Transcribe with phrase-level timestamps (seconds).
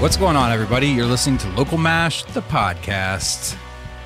[0.00, 0.86] What's going on, everybody?
[0.86, 3.56] You're listening to Local Mash, the podcast,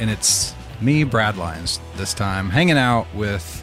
[0.00, 3.62] and it's me, Brad Lyons, this time, hanging out with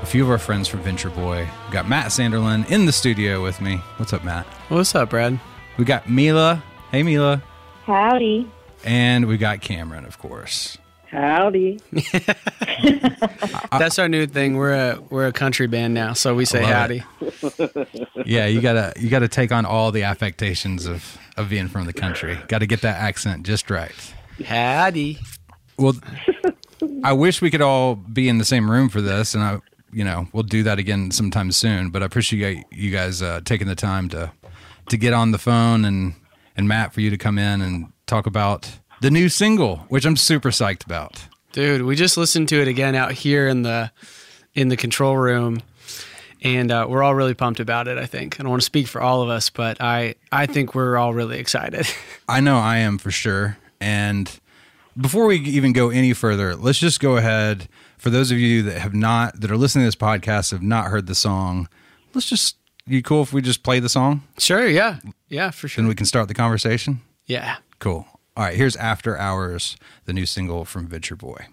[0.00, 1.46] a few of our friends from Venture Boy.
[1.66, 3.76] We got Matt Sanderlin in the studio with me.
[3.98, 4.46] What's up, Matt?
[4.70, 5.38] What's up, Brad?
[5.76, 6.64] We got Mila.
[6.90, 7.42] Hey, Mila.
[7.84, 8.50] Howdy.
[8.82, 10.78] And we got Cameron, of course.
[11.14, 11.78] Howdy.
[13.78, 14.56] That's our new thing.
[14.56, 17.04] We're a we're a country band now, so we say love howdy.
[18.26, 21.92] Yeah, you gotta you gotta take on all the affectations of of being from the
[21.92, 22.36] country.
[22.48, 23.94] Got to get that accent just right.
[24.44, 25.20] Howdy.
[25.78, 25.94] Well,
[27.04, 29.60] I wish we could all be in the same room for this, and I,
[29.92, 31.90] you know, we'll do that again sometime soon.
[31.90, 34.32] But I appreciate you guys uh, taking the time to
[34.88, 36.14] to get on the phone and
[36.56, 40.16] and Matt for you to come in and talk about the new single, which I'm
[40.16, 41.26] super psyched about.
[41.52, 43.90] Dude, we just listened to it again out here in the
[44.54, 45.60] in the control room.
[46.40, 48.40] And uh, we're all really pumped about it, I think.
[48.40, 51.12] I don't want to speak for all of us, but I, I think we're all
[51.12, 51.86] really excited.
[52.28, 53.56] I know I am for sure.
[53.80, 54.30] And
[54.98, 57.68] before we even go any further, let's just go ahead.
[57.96, 60.86] For those of you that have not, that are listening to this podcast, have not
[60.88, 61.66] heard the song,
[62.12, 64.22] let's just, you cool if we just play the song?
[64.38, 64.98] sure, yeah.
[65.28, 65.82] Yeah, for sure.
[65.82, 67.00] Then we can start the conversation?
[67.26, 67.56] yeah.
[67.78, 68.06] Cool.
[68.36, 71.46] All right, here's After Hours, the new single from Venture Boy.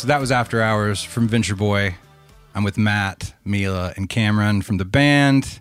[0.00, 1.94] So that was After Hours from Venture Boy.
[2.54, 5.60] I'm with Matt, Mila, and Cameron from the band.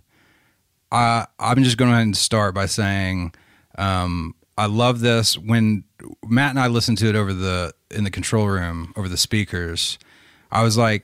[0.93, 3.33] Uh, I'm just going to ahead and start by saying
[3.77, 5.37] um, I love this.
[5.37, 5.83] When
[6.25, 9.99] Matt and I listened to it over the in the control room over the speakers,
[10.49, 11.03] I was like,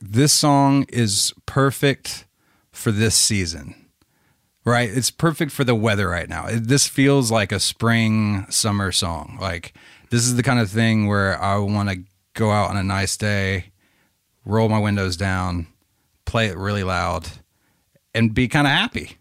[0.00, 2.26] "This song is perfect
[2.70, 3.74] for this season."
[4.64, 4.88] Right?
[4.88, 6.46] It's perfect for the weather right now.
[6.52, 9.36] This feels like a spring summer song.
[9.40, 9.74] Like
[10.10, 12.04] this is the kind of thing where I want to
[12.36, 13.72] go out on a nice day,
[14.44, 15.66] roll my windows down,
[16.24, 17.28] play it really loud,
[18.14, 19.16] and be kind of happy.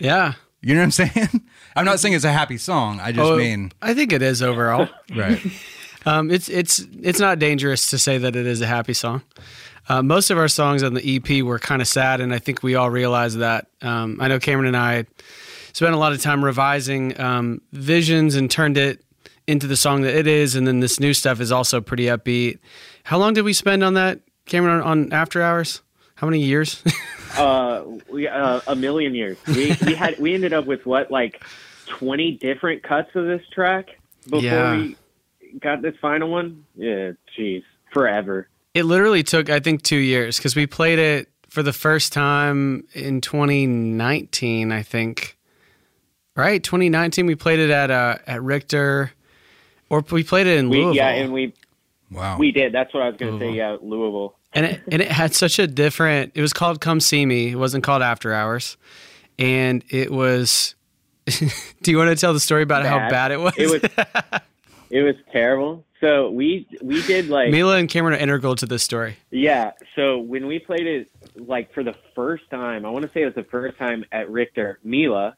[0.00, 0.32] Yeah.
[0.60, 1.28] You know what I'm saying?
[1.76, 2.98] I'm not saying it's a happy song.
[2.98, 4.88] I just Oh, mean I think it is overall.
[5.16, 5.40] right.
[6.06, 9.22] Um, it's it's it's not dangerous to say that it is a happy song.
[9.88, 12.62] Uh, most of our songs on the EP were kind of sad, and I think
[12.62, 13.68] we all realized that.
[13.80, 15.06] Um, I know Cameron and I
[15.72, 19.02] spent a lot of time revising um, visions and turned it
[19.46, 22.58] into the song that it is, and then this new stuff is also pretty upbeat.
[23.04, 25.82] How long did we spend on that, Cameron, on, on After Hours?
[26.16, 26.82] How many years?
[27.36, 29.36] Uh, we uh, a million years.
[29.48, 31.42] We we had we ended up with what like
[31.86, 33.88] twenty different cuts of this track
[34.22, 34.76] before Yeah.
[34.76, 34.96] we
[35.58, 36.64] got this final one.
[36.76, 38.46] Yeah, jeez, forever.
[38.72, 42.86] It literally took, I think, two years because we played it for the first time
[42.92, 45.36] in 2019, I think.
[46.36, 47.26] Right, 2019.
[47.26, 49.10] We played it at uh, at Richter,
[49.90, 51.54] or we played it in We Louisville, yeah, and we
[52.10, 52.38] Wow.
[52.38, 52.72] we did.
[52.72, 53.52] That's what I was gonna say.
[53.52, 54.36] Yeah, Louisville.
[54.52, 56.32] and it, and it had such a different.
[56.34, 58.76] It was called "Come See Me." It wasn't called After Hours,
[59.38, 60.74] and it was.
[61.82, 63.54] do you want to tell the story about how bad it was?
[63.56, 63.82] It was
[64.90, 65.84] it was terrible.
[66.00, 69.16] So we we did like Mila and Cameron are integral to this story.
[69.30, 69.72] Yeah.
[69.96, 73.24] So when we played it, like for the first time, I want to say it
[73.24, 74.78] was the first time at Richter.
[74.84, 75.34] Mila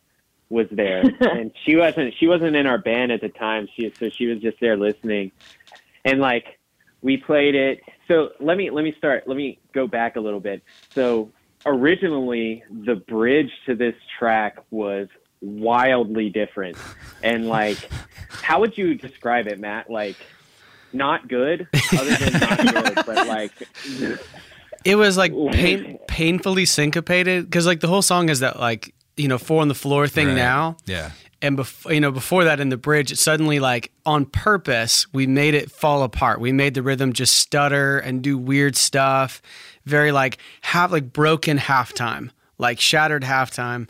[0.48, 2.14] was there, and she wasn't.
[2.18, 3.68] She wasn't in our band at the time.
[3.74, 5.32] She so she was just there listening,
[6.04, 6.58] and like
[7.02, 7.80] we played it.
[8.08, 9.26] So let me let me start.
[9.26, 10.62] Let me go back a little bit.
[10.94, 11.30] So
[11.64, 15.08] originally, the bridge to this track was
[15.40, 16.76] wildly different,
[17.22, 17.78] and like,
[18.30, 19.90] how would you describe it, Matt?
[19.90, 20.16] Like.
[20.92, 23.52] Not good, other than not good, but like
[24.84, 29.28] It was like pain, painfully syncopated because like the whole song is that like you
[29.28, 30.36] know four on the floor thing Right.
[30.36, 31.10] now, Yeah.
[31.42, 35.26] and before you know before that in the bridge, it suddenly like on purpose we
[35.26, 36.40] made it fall apart.
[36.40, 39.40] We made the rhythm just stutter and do weird stuff,
[39.84, 43.88] very like have like broken halftime, like shattered halftime.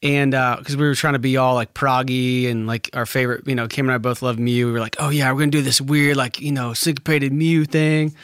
[0.00, 3.48] And uh, because we were trying to be all like proggy and like our favorite,
[3.48, 4.66] you know, Kim and I both love Mew.
[4.66, 7.64] We were like, oh yeah, we're gonna do this weird like you know syncopated Mew
[7.64, 8.14] thing,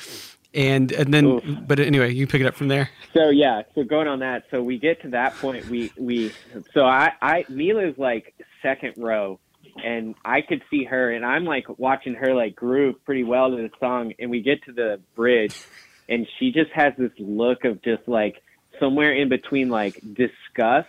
[0.54, 1.44] and and then Oof.
[1.66, 2.90] but anyway, you pick it up from there.
[3.12, 5.68] So yeah, so going on that, so we get to that point.
[5.68, 6.32] We we
[6.72, 9.40] so I I Mila's like second row,
[9.82, 13.56] and I could see her, and I'm like watching her like groove pretty well to
[13.56, 15.60] the song, and we get to the bridge,
[16.08, 18.42] and she just has this look of just like
[18.78, 20.88] somewhere in between like disgust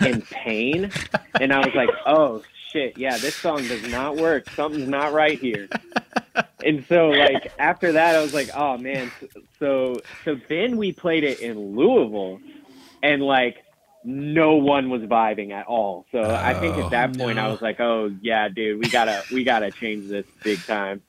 [0.00, 0.90] and pain,
[1.40, 2.42] and I was like, oh
[2.72, 4.50] shit, yeah, this song does not work.
[4.50, 5.68] Something's not right here.
[6.64, 9.10] And so, like after that, I was like, "Oh man!"
[9.58, 12.40] So, so then we played it in Louisville,
[13.02, 13.62] and like
[14.04, 16.06] no one was vibing at all.
[16.12, 19.44] So I think at that point, I was like, "Oh yeah, dude, we gotta we
[19.44, 21.02] gotta change this big time."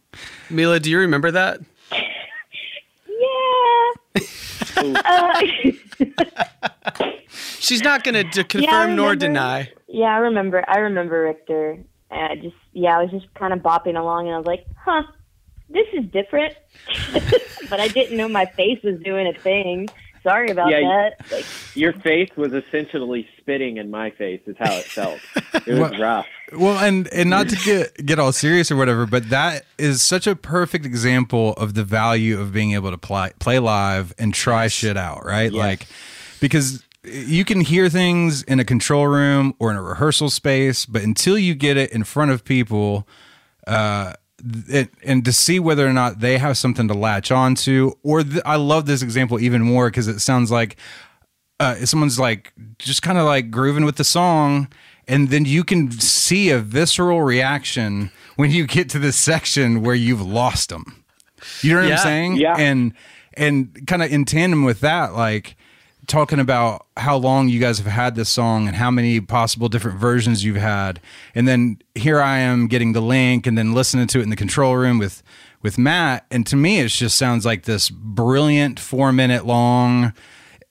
[0.49, 1.59] Mila, do you remember that?
[3.07, 3.93] Yeah.
[5.05, 5.41] Uh,
[7.59, 9.15] She's not going to Yeah, I confirm nor remember.
[9.15, 9.71] deny.
[9.87, 10.63] yeah, I remember.
[10.67, 11.77] I remember Richter.
[12.09, 14.65] And I just, yeah, I was just kind of bopping along, and I was like,
[14.81, 15.03] huh,
[15.69, 16.53] this is different.
[17.69, 19.87] but I didn't know my face was doing a thing.
[20.23, 21.31] Sorry about Yeah, that.
[21.31, 21.45] Like,
[21.75, 24.41] Your face was essentially spitting in my face.
[24.45, 25.19] Is how it felt.
[25.65, 26.25] It was What- rough.
[26.53, 30.27] Well, and and not to get get all serious or whatever, but that is such
[30.27, 34.67] a perfect example of the value of being able to play play live and try
[34.69, 35.51] shit out, right?
[35.51, 35.87] Like
[36.39, 41.01] because you can hear things in a control room or in a rehearsal space, but
[41.03, 43.07] until you get it in front of people,
[43.65, 44.13] uh,
[44.67, 48.23] it, and to see whether or not they have something to latch on to, or
[48.23, 50.77] th- I love this example even more because it sounds like
[51.59, 54.67] uh, someone's like just kind of like grooving with the song,
[55.07, 59.95] and then you can see a visceral reaction when you get to this section where
[59.95, 61.03] you've lost them.
[61.61, 61.95] You know what Yeah.
[61.95, 62.35] I'm saying?
[62.37, 62.55] Yeah.
[62.57, 62.93] And
[63.33, 65.55] and kind of in tandem with that, like
[66.07, 69.99] talking about how long you guys have had this song and how many possible different
[69.99, 70.99] versions you've had,
[71.35, 74.35] and then here I am getting the link and then listening to it in the
[74.35, 75.21] control room with
[75.61, 80.13] with Matt, and to me, it just sounds like this brilliant four minute long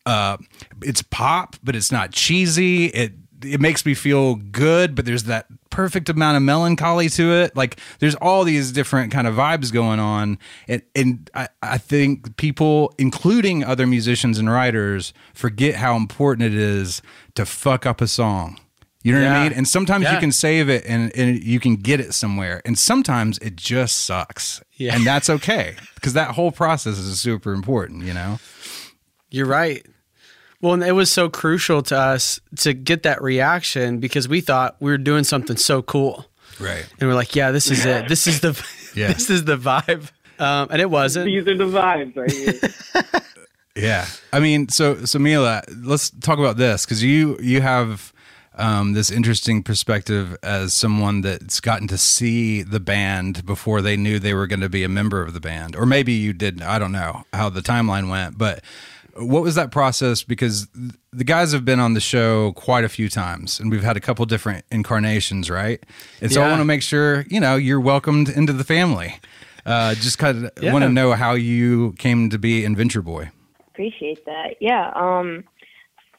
[0.06, 0.36] uh,
[0.82, 2.86] it's pop, but it's not cheesy.
[2.86, 3.12] It
[3.42, 7.54] it makes me feel good, but there's that perfect amount of melancholy to it.
[7.56, 10.38] Like there's all these different kind of vibes going on,
[10.68, 16.54] and and I, I think people, including other musicians and writers, forget how important it
[16.54, 17.02] is
[17.34, 18.58] to fuck up a song.
[19.02, 19.52] You know what I mean?
[19.52, 23.38] And sometimes you can save it and, and you can get it somewhere, and sometimes
[23.38, 24.96] it just sucks, Yeah.
[24.96, 28.02] and that's okay because that whole process is super important.
[28.02, 28.38] You know?
[29.30, 29.86] You're right.
[30.60, 34.76] Well, and it was so crucial to us to get that reaction because we thought
[34.80, 36.26] we were doing something so cool.
[36.58, 36.86] Right.
[36.98, 38.08] And we're like, yeah, this is it.
[38.08, 38.50] This is the
[38.94, 39.08] Yeah.
[39.12, 40.10] this is the vibe.
[40.38, 41.26] Um, and it wasn't.
[41.26, 43.12] These are the vibes right here.
[43.76, 48.10] Yeah, I mean, so so Mila, let's talk about this because you you have
[48.54, 54.18] um, this interesting perspective as someone that's gotten to see the band before they knew
[54.18, 56.62] they were going to be a member of the band, or maybe you didn't.
[56.62, 58.64] I don't know how the timeline went, but
[59.18, 60.22] what was that process?
[60.22, 60.68] Because
[61.12, 64.00] the guys have been on the show quite a few times, and we've had a
[64.00, 65.82] couple different incarnations, right?
[66.20, 69.18] And so I want to make sure you know you're welcomed into the family.
[69.64, 70.72] Uh, just kind of Yeah.
[70.72, 73.30] want to know how you came to be in Venture Boy.
[73.68, 74.56] Appreciate that.
[74.60, 74.92] Yeah.
[74.94, 75.44] Um.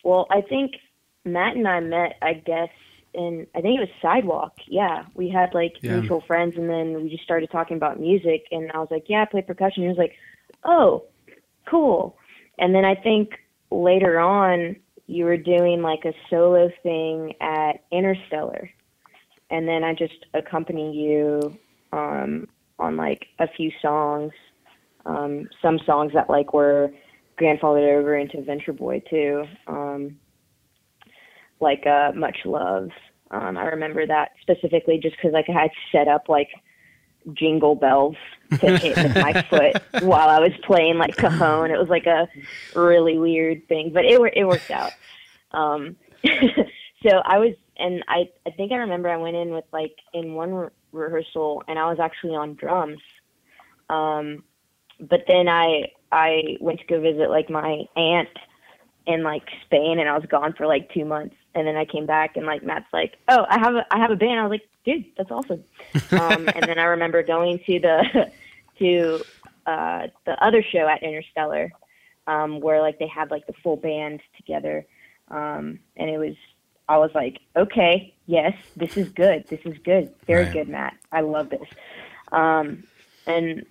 [0.03, 0.73] Well, I think
[1.25, 2.17] Matt and I met.
[2.21, 2.69] I guess
[3.13, 4.53] in I think it was Sidewalk.
[4.67, 5.93] Yeah, we had like Yeah.
[5.99, 8.45] mutual friends, and then we just started talking about music.
[8.51, 10.13] And I was like, "Yeah, I play percussion." He was like,
[10.65, 11.03] "Oh,
[11.65, 12.17] cool."
[12.57, 13.31] And then I think
[13.71, 14.75] later on,
[15.07, 18.69] you were doing like a solo thing at Interstellar,
[19.49, 21.57] and then I just accompany you
[21.93, 22.47] um,
[22.77, 24.31] on like a few songs.
[25.05, 26.91] Um, some songs that like were
[27.39, 29.45] grandfathered over into Venture Boy too.
[29.67, 30.17] Um,
[31.61, 32.89] like uh, Much Love.
[33.31, 36.49] Um, I remember that specifically just because like I had set up like
[37.33, 38.15] jingle bells
[38.59, 41.71] to hit with my foot while I was playing like cajon.
[41.71, 42.27] It was like a
[42.75, 44.91] really weird thing, but it it worked out.
[45.51, 45.95] Um,
[47.03, 50.33] so I was, and I I think I remember I went in with like in
[50.33, 52.99] one re- rehearsal, and I was actually on drums.
[53.89, 54.43] Um,
[54.99, 58.29] but then I I went to go visit like my aunt
[59.05, 62.05] in like Spain, and I was gone for like two months, and then I came
[62.05, 64.51] back, and like Matt's like, "Oh, I have a I have a band." I was
[64.51, 65.63] like, "Dude, that's awesome."
[66.11, 68.31] um, and then I remember going to the
[68.79, 69.25] to
[69.65, 71.71] uh, the other show at Interstellar,
[72.27, 74.85] um, where like they had like the full band together,
[75.29, 76.35] um, and it was
[76.87, 79.45] I was like, "Okay, yes, this is good.
[79.49, 80.11] This is good.
[80.27, 80.53] Very Right.
[80.53, 80.93] good, Matt.
[81.11, 81.67] I love this."
[82.31, 82.83] Um,
[83.25, 83.65] and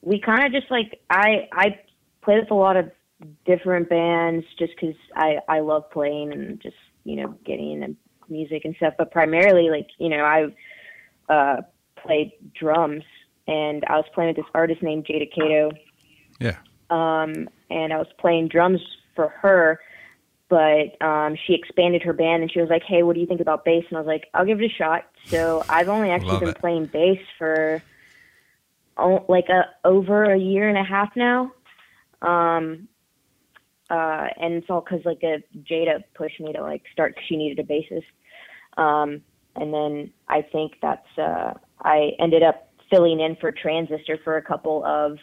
[0.00, 1.80] we kind of just like I I
[2.22, 2.90] played with a lot of
[3.44, 7.96] different bands just because I I love playing and just you know getting into
[8.28, 8.94] music and stuff.
[8.98, 11.62] But primarily, like you know, I uh,
[11.96, 13.02] played drums
[13.46, 15.70] and I was playing with this artist named Jada Cato,
[16.38, 16.58] Yeah.
[16.90, 18.80] um, and I was playing drums
[19.16, 19.80] for her.
[20.50, 23.42] But um, she expanded her band, and she was like, "Hey, what do you think
[23.42, 26.30] about bass?" And I was like, "I'll give it a shot." So I've only actually
[26.30, 26.60] Love been it.
[26.60, 27.82] playing bass for
[28.96, 31.52] oh, like a over a year and a half now.
[32.22, 32.88] Um,
[33.90, 37.14] uh, and it's all because like a Jada pushed me to like start.
[37.14, 39.22] Cause she needed a bassist, um,
[39.56, 44.42] and then I think that's uh, I ended up filling in for Transistor for a
[44.42, 45.18] couple of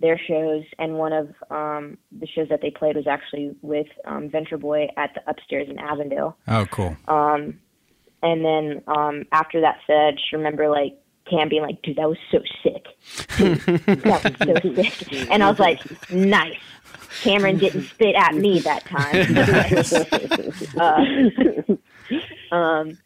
[0.00, 4.28] their shows, and one of um, the shows that they played was actually with um,
[4.28, 6.36] Venture Boy at the Upstairs in Avondale.
[6.48, 6.96] Oh, cool.
[7.08, 7.60] Um,
[8.22, 12.08] and then um, after that said, I just remember like Cam being like, "Dude, that
[12.08, 12.84] was so sick.
[13.36, 16.58] Dude, that was so sick." And I was like, "Nice."
[17.20, 19.36] Cameron didn't spit at me that time.
[22.50, 22.98] uh, um,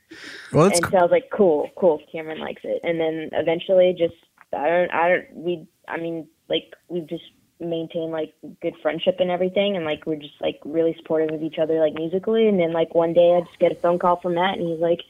[0.53, 3.95] Well, that's and so I was like, "Cool, cool." Cameron likes it, and then eventually,
[3.99, 4.15] just
[4.53, 7.25] I don't, I don't, we, I mean, like we've just
[7.61, 11.59] maintained like good friendship and everything, and like we're just like really supportive of each
[11.59, 12.49] other, like musically.
[12.49, 14.81] And then like one day, I just get a phone call from Matt, and he's
[14.81, 15.01] like,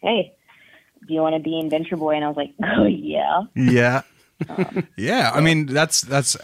[0.00, 0.34] "Hey,
[1.06, 4.02] do you want to be in Venture Boy?" And I was like, "Oh yeah." yeah,
[4.96, 5.30] yeah.
[5.34, 6.36] I mean, that's that's.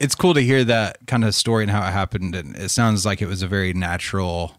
[0.00, 3.04] It's cool to hear that kind of story and how it happened, and it sounds
[3.06, 4.56] like it was a very natural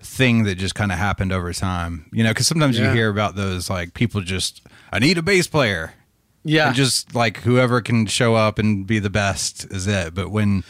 [0.00, 2.06] thing that just kind of happened over time.
[2.12, 4.60] You know, because sometimes you hear about those like people just,
[4.92, 5.94] I need a bass player,
[6.42, 6.66] Yeah.
[6.66, 10.12] and just like whoever can show up and be the best is it.
[10.14, 10.64] But when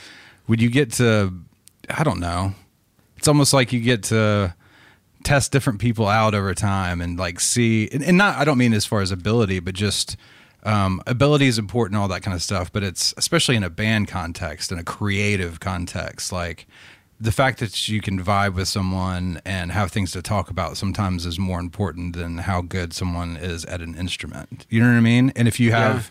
[0.47, 1.33] would you get to,
[1.89, 2.55] I don't know,
[3.17, 4.55] it's almost like you get to
[5.25, 8.75] test different people out over time and like see and, and not I don't mean
[8.75, 10.19] as far as ability, but just
[10.65, 12.73] um, ability is important, all that kind of stuff.
[12.73, 16.67] But it's especially in a band context, in a creative context, like
[17.21, 21.25] the fact that you can vibe with someone and have things to talk about sometimes
[21.27, 24.67] is more important than how good someone is at an instrument.
[24.69, 25.33] You know what I mean?
[25.37, 26.11] And if you have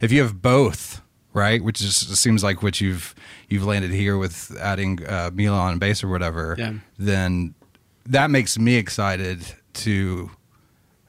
[0.00, 1.00] if you have both,
[1.32, 3.14] right, which is seems like what you've
[3.48, 6.74] you've landed here with adding uh, Mila on bass or whatever, Yeah.
[6.98, 7.54] then
[8.04, 9.38] that makes me excited
[9.74, 10.30] to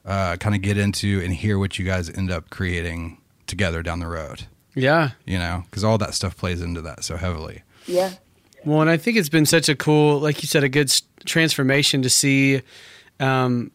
[0.04, 4.00] uh, kind of get into and hear what you guys end up creating together down
[4.00, 4.46] the road.
[4.74, 5.10] Yeah.
[5.24, 7.62] You know, because all that stuff plays into that so heavily.
[7.86, 8.12] Yeah.
[8.64, 10.92] Well, and I think it's been such a cool, like you said, a good
[11.24, 12.62] transformation to see.
[13.20, 13.70] Um,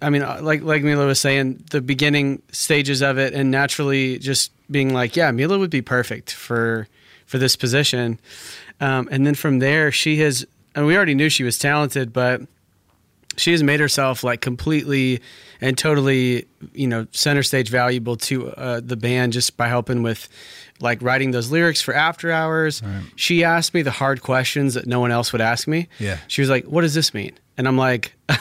[0.00, 4.18] I mean, uh, like like Mila was saying, the beginning stages of it, and naturally
[4.18, 6.86] just being like, yeah, Mila would be perfect for
[7.26, 8.20] for this position.
[8.80, 12.40] Um, and then from there, she has, and we already knew she was talented, but
[13.36, 15.20] she has made herself like completely
[15.60, 20.28] and totally, you know, center stage valuable to uh, the band just by helping with
[20.80, 22.82] like writing those lyrics for After Hours.
[23.16, 25.88] She asked me the hard questions that no one else would ask me.
[25.98, 26.18] Yeah.
[26.28, 28.14] She was like, "What does this mean?" And I'm like.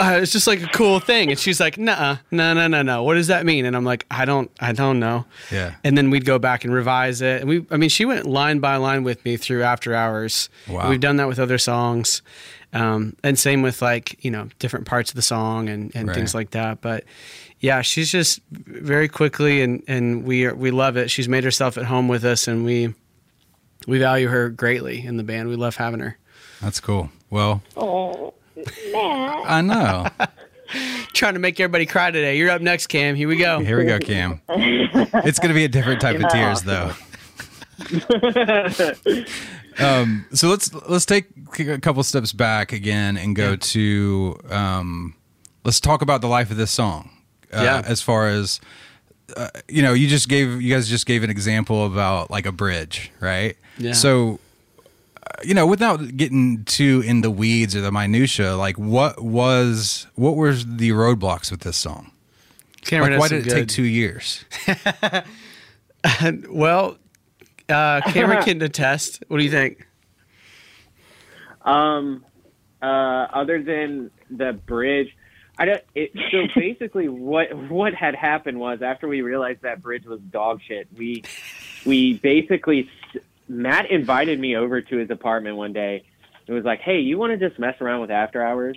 [0.00, 3.04] Uh, it's just like a cool thing, and she's like, no no, no, no, no.
[3.04, 5.76] What does that mean?" And I'm like, "I don't, I don't know." Yeah.
[5.84, 7.42] And then we'd go back and revise it.
[7.42, 10.50] And we, I mean, she went line by line with me through After Hours.
[10.68, 10.90] Wow.
[10.90, 12.20] We've done that with other songs.
[12.72, 16.14] Um, and same with like, you know, different parts of the song and, and Right.
[16.16, 16.80] things like that.
[16.80, 17.04] But
[17.60, 21.10] yeah, she's just very quickly and, and we are, we love it.
[21.10, 22.94] She's made herself at home with us and we,
[23.86, 25.48] we value her greatly in the band.
[25.48, 26.16] We love having her.
[26.62, 27.10] That's cool.
[27.30, 29.50] Well, Oh, Matt.
[29.50, 30.06] I know.
[31.12, 32.38] Trying to make everybody cry today.
[32.38, 33.14] You're up next, Cam.
[33.16, 33.58] Here we go.
[33.58, 34.40] Here we go, Cam.
[34.48, 36.92] It's going to be a different type of tears, though.
[39.78, 41.26] um, so let's let's take
[41.58, 45.14] a couple steps back again and go to um,
[45.64, 47.10] let's talk about the life of this song.
[47.52, 47.82] Uh, Yeah.
[47.84, 48.60] As far as
[49.36, 52.52] uh, you know, you just gave you guys just gave an example about like a
[52.52, 53.56] bridge, right?
[53.78, 53.92] Yeah.
[53.92, 54.40] So
[55.16, 60.06] uh, you know, without getting too in the weeds or the minutia, like what was
[60.14, 62.10] what were the roadblocks with this song?
[62.82, 64.44] Cameron Like, why did it take two years?
[66.48, 66.96] Well,
[67.72, 69.24] uh, Cameron can attest.
[69.28, 69.86] What do you think?
[71.62, 72.24] Um,
[72.80, 75.16] uh, other than the bridge,
[75.58, 75.82] I don't.
[75.94, 80.60] It, so basically, what what had happened was after we realized that bridge was dog
[80.66, 81.24] shit, we
[81.84, 82.88] we basically
[83.48, 86.04] Matt invited me over to his apartment one day.
[86.46, 88.76] It was like, hey, you want to just mess around with After Hours?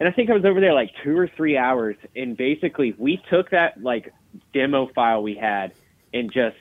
[0.00, 3.22] And I think I was over there like two or three hours, and basically we
[3.30, 4.12] took that like
[4.52, 5.72] demo file we had
[6.14, 6.56] and just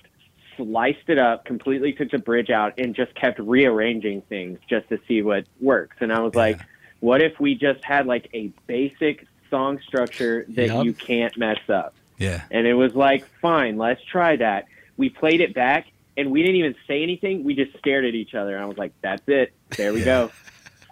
[0.58, 5.00] sliced it up, completely took the bridge out, and just kept rearranging things just to
[5.08, 5.98] see what works.
[6.02, 6.60] And I was like,
[7.00, 10.86] what if we just had like a basic song structure that Yep.
[10.86, 11.94] you can't mess up?
[12.18, 12.44] Yeah.
[12.52, 14.66] And it was like, fine, let's try that.
[14.98, 15.86] We played it back,
[16.18, 17.44] and we didn't even say anything.
[17.44, 18.56] We just stared at each other.
[18.56, 19.54] And I was like, that's it.
[19.78, 20.32] There we go.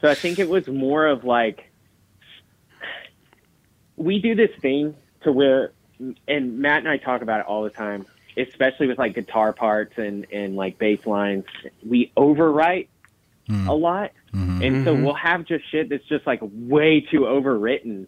[0.01, 1.71] So I think it was more of like,
[3.95, 5.71] we do this thing to where,
[6.27, 8.05] and Matt and I talk about it all the time,
[8.37, 11.45] especially with like guitar parts and, and like bass lines.
[11.85, 12.87] We overwrite
[13.47, 13.67] hmm.
[13.67, 14.11] a lot.
[14.33, 14.61] Mm-hmm.
[14.61, 15.03] And so mm-hmm.
[15.03, 18.07] we'll have just shit that's just like way too overwritten.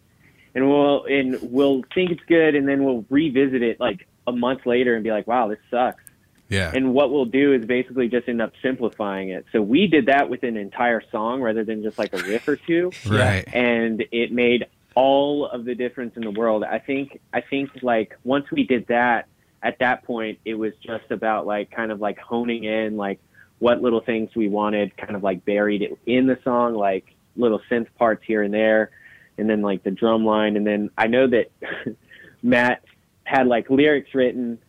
[0.56, 4.66] And we'll and we'll think it's good and then we'll revisit it like a month
[4.66, 6.04] later and be like, Wow, this sucks.
[6.50, 6.72] Yeah.
[6.74, 9.46] And what we'll do is basically just end up simplifying it.
[9.52, 12.56] So we did that with an entire song rather than just like a riff or
[12.56, 12.92] two.
[13.08, 13.46] right.
[13.54, 16.64] And it made all of the difference in the world.
[16.64, 19.28] I think I think like once we did that,
[19.68, 23.20] at that point it was just about like kind of like honing in like
[23.60, 27.88] what little things we wanted kind of like buried in the song, like little synth
[27.98, 28.92] parts here and there,
[29.38, 30.56] and then like the drum line.
[30.56, 31.52] And then I know that
[32.44, 32.84] Matt
[33.26, 34.60] had like lyrics written,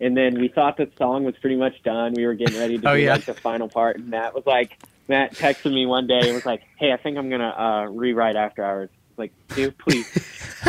[0.00, 2.14] and then we thought the song was pretty much done.
[2.14, 3.12] We were getting ready to Oh, do yeah.
[3.12, 6.46] like the final part, and Matt was like, Matt texted me one day and was
[6.46, 10.10] like, "Hey, I think I'm gonna uh, rewrite After Hours." I was like, dude, please,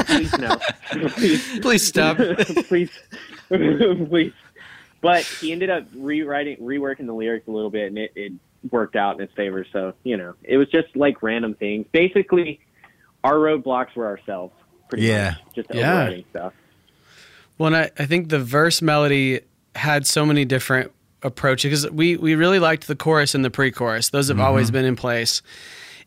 [0.06, 0.58] please no,
[1.10, 2.18] please, Please stop.
[2.68, 2.92] please,
[3.50, 4.34] please.
[5.02, 8.34] But he ended up rewriting, reworking the lyrics a little bit, and it, it
[8.72, 9.66] worked out in his favor.
[9.72, 11.86] So you know, it was just like random things.
[11.92, 12.60] Basically,
[13.24, 14.54] our roadblocks were ourselves.
[14.90, 15.36] Pretty Yeah.
[15.46, 16.08] much, just Yeah.
[16.08, 16.54] overwriting stuff.
[17.58, 19.42] Well, and I, I think the verse melody
[19.76, 20.92] had so many different
[21.24, 24.10] approaches because we, we really liked the chorus and the pre-chorus.
[24.10, 24.46] Those have mm-hmm.
[24.46, 25.42] always been in place.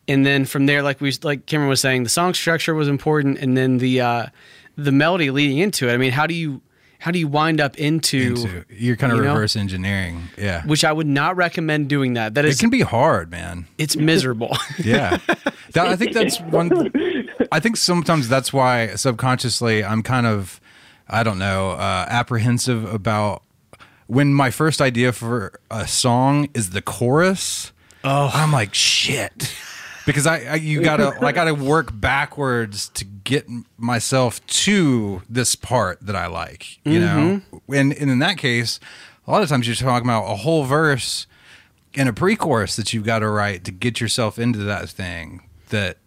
[0.07, 3.37] And then from there, like we like Cameron was saying, the song structure was important,
[3.37, 4.25] and then the uh,
[4.75, 5.93] the melody leading into it.
[5.93, 6.61] I mean, how do you
[6.99, 9.33] how do you wind up into, Into, you're kind of you know?
[9.33, 10.21] reverse engineering.
[10.37, 10.63] Yeah.
[10.67, 12.35] which I would not recommend doing that.
[12.35, 13.65] That It is can be hard, man.
[13.79, 14.55] it's miserable.
[14.83, 15.17] Yeah.
[15.73, 16.91] That, I think that's one.
[17.51, 20.59] I think sometimes that's why subconsciously I'm kind of,
[21.07, 23.41] I don't know, uh, apprehensive about
[24.07, 27.71] when my first idea for a song is the chorus.
[28.03, 29.51] Oh, I'm like shit.
[30.11, 33.47] Because I, I you gotta I gotta work backwards to get
[33.77, 37.41] myself to this part that I like, you know.
[37.67, 38.79] And, and in that case,
[39.27, 41.27] a lot of times you're talking about a whole verse
[41.95, 45.97] and a pre-chorus that you've got to write to get yourself into that thing that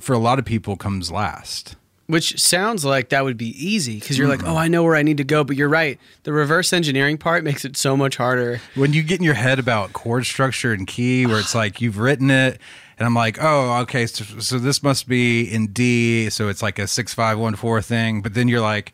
[0.00, 1.76] for a lot of people comes last.
[2.06, 4.44] Which sounds like that would be easy because you're Mm-hmm.
[4.44, 5.44] like, oh, I know where I need to go.
[5.44, 5.96] But you're right.
[6.24, 8.60] The reverse engineering part makes it so much harder.
[8.74, 11.98] When you get in your head about chord structure and key, where it's like you've
[11.98, 12.60] written it,
[13.00, 16.78] and I'm like, oh, okay, so, so this must be in D, so it's like
[16.78, 18.20] a six five one four thing.
[18.22, 18.92] But then you're like,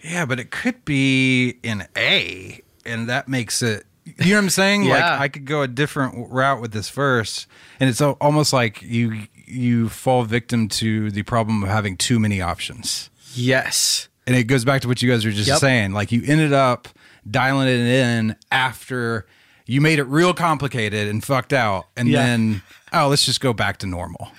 [0.00, 3.84] yeah, but it could be in A, and that makes it.
[4.04, 4.82] You know what I'm saying?
[4.88, 5.18] Like Yeah.
[5.18, 7.46] I could go a different route with this verse,
[7.80, 12.40] and it's almost like you you fall victim to the problem of having too many
[12.40, 13.10] options.
[13.34, 14.08] Yes.
[14.26, 15.58] And it goes back to what you guys were just Yep.
[15.58, 15.92] saying.
[15.92, 16.88] Like you ended up
[17.30, 19.24] dialing it in after
[19.66, 22.24] you made it real complicated and fucked out, and Yeah.
[22.24, 24.30] then oh, let's just go back to normal.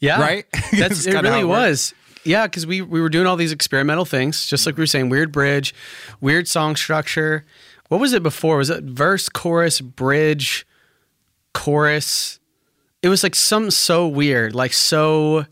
[0.00, 0.20] Yeah.
[0.20, 0.46] Right?
[0.52, 1.94] That's That's it really it was.
[2.24, 5.08] Yeah, because we we were doing all these experimental things, just like we were saying,
[5.08, 5.74] weird bridge,
[6.20, 7.44] weird song structure.
[7.88, 8.56] What was it before?
[8.58, 10.66] Was it verse, chorus, bridge,
[11.52, 12.38] chorus?
[13.02, 15.46] It was like some so weird, like so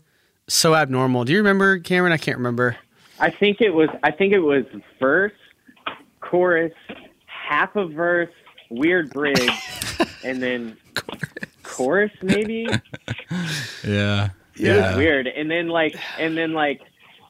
[0.47, 1.25] so abnormal.
[1.25, 2.13] Do you remember, Cameron?
[2.13, 2.77] I can't remember.
[3.19, 3.89] I think it was.
[4.03, 4.63] I think it was
[4.99, 5.33] verse,
[6.21, 6.73] chorus,
[7.25, 8.29] half a verse,
[8.71, 9.51] weird bridge,
[10.23, 10.77] and then
[11.63, 12.67] chorus maybe.
[13.85, 14.29] Yeah.
[14.55, 15.27] It was weird.
[15.27, 16.81] And then like, and then like,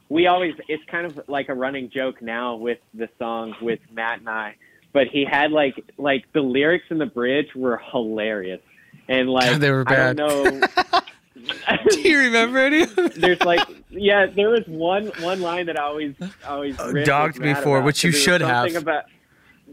[0.09, 0.53] we always.
[0.67, 4.55] It's kind of like a running joke now with the song with Matt and I.
[4.93, 8.59] But he had like like the lyrics in the bridge were hilarious,
[9.07, 10.69] and like They were I don't bad.
[10.91, 11.01] know.
[11.89, 12.81] Do you remember any?
[12.81, 13.15] of it?
[13.15, 16.13] there's like yeah there was one one line that I always
[16.45, 18.75] always uh, dogged me for, which you should have.
[18.75, 19.05] about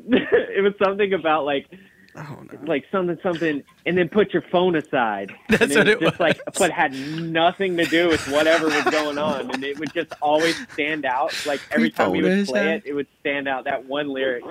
[0.57, 1.67] it was something about like
[2.17, 6.01] oh, like something something and then put your phone aside That's and what was it
[6.01, 9.93] just like but had nothing to do with whatever was going on and it would
[9.93, 13.65] just always stand out like every time we would play it it would stand out
[13.65, 14.45] that one lyric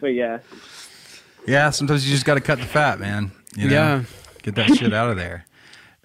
[0.00, 0.38] but yeah
[1.46, 3.32] Yeah, sometimes you just got to cut the fat, man.
[3.56, 3.74] You know?
[3.74, 4.02] Yeah.
[4.42, 5.44] Get that shit out of there.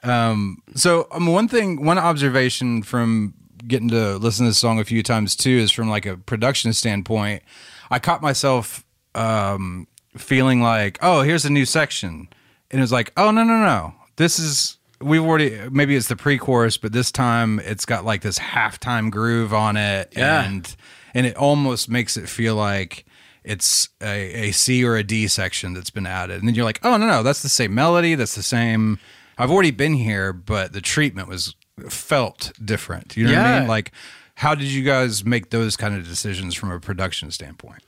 [0.04, 3.36] Um, so um, one thing, one observation from
[3.68, 6.74] getting to listen to this song a few times too is from like a production
[6.74, 7.44] standpoint.
[7.92, 8.84] I caught myself
[9.18, 12.28] um, feeling like, oh, here's a new section,
[12.72, 16.16] and it was like, oh no no no, this is we've already maybe it's the
[16.16, 20.44] pre-chorus, but this time it's got like this halftime groove on it, Yeah.
[20.46, 20.76] and
[21.14, 23.06] and it almost makes it feel like
[23.44, 26.40] it's a, a C or a D section that's been added.
[26.40, 28.14] And then you're like, oh, no, no, that's the same melody.
[28.14, 29.00] That's the same.
[29.38, 31.56] I've already been here, but the treatment was
[31.88, 33.16] felt different.
[33.16, 33.68] You know what I mean?
[33.70, 33.94] Like,
[34.36, 37.84] how did you guys make those kind of decisions from a production standpoint?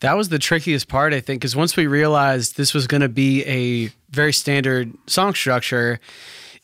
[0.00, 3.08] That was the trickiest part, I think, because once we realized this was going to
[3.08, 6.00] be a very standard song structure,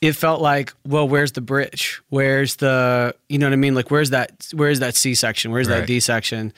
[0.03, 2.03] it felt like, well, where's the bridge?
[2.11, 3.75] Where's the, you know what I mean?
[3.75, 4.49] Like, where's that?
[4.53, 5.51] Where's that C section?
[5.53, 5.81] Where's Right.
[5.81, 6.53] that D section?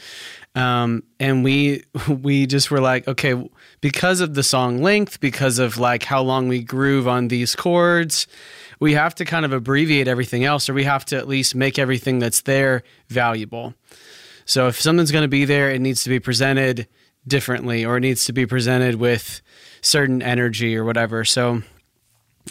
[0.57, 3.35] Um, and we we just were like, okay,
[3.81, 8.27] because of the song length, because of like how long we groove on these chords,
[8.81, 11.79] we have to kind of abbreviate everything else, or we have to at least make
[11.79, 13.75] everything that's there valuable.
[14.45, 16.87] So if something's going to be there, it needs to be presented
[17.27, 19.41] differently or it needs to be presented with
[19.81, 21.25] certain energy or whatever.
[21.25, 21.63] So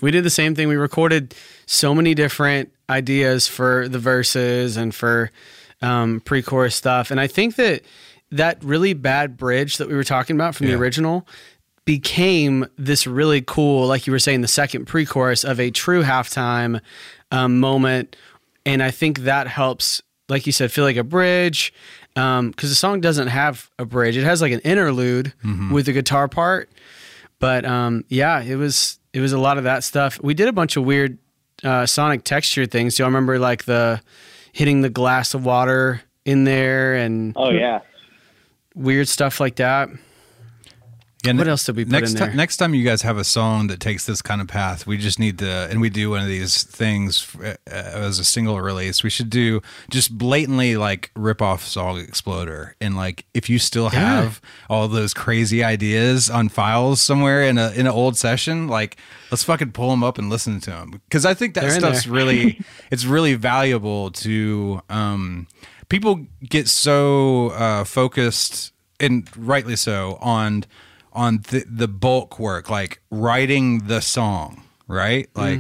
[0.01, 0.67] we did the same thing.
[0.67, 5.32] We recorded so many different ideas for the verses and for
[5.82, 7.12] um, pre-chorus stuff.
[7.12, 7.84] And I think that
[8.32, 10.73] that really bad bridge that we were talking about from Yeah.
[10.73, 11.27] the original
[11.86, 16.79] became this really cool, like you were saying, the second pre-chorus of a true halftime
[17.29, 18.15] um, moment.
[18.65, 21.74] And I think that helps, like you said, feel like a bridge.
[22.16, 25.34] Because the song doesn't have a bridge; it has like an interlude
[25.72, 26.70] with the guitar part.
[27.40, 30.22] But um, yeah, it was it was a lot of that stuff.
[30.22, 31.18] We did a bunch of weird
[31.64, 32.96] uh, sonic texture things.
[32.96, 34.02] Do you remember like the
[34.52, 37.82] hitting the glass of water in there and oh yeah
[38.76, 39.90] weird stuff like that?
[41.26, 42.34] Yeah, What else did we put next in there?
[42.34, 45.20] next time you guys have a song that takes this kind of path, we just
[45.20, 49.04] need to, and we do one of these things uh, as a single release.
[49.04, 53.90] We should do just blatantly like rip off Song Exploder, and like if you still
[53.94, 54.00] Yeah.
[54.24, 58.98] have all those crazy ideas on files somewhere in a in an old session, like
[59.32, 62.06] let's fucking pull them up and listen to them because I think that They're stuff's
[62.06, 62.60] really
[62.92, 65.48] it's really valuable to um
[65.90, 70.66] people get so uh focused and rightly so on
[71.13, 75.60] on the, the bulk work like writing the song right like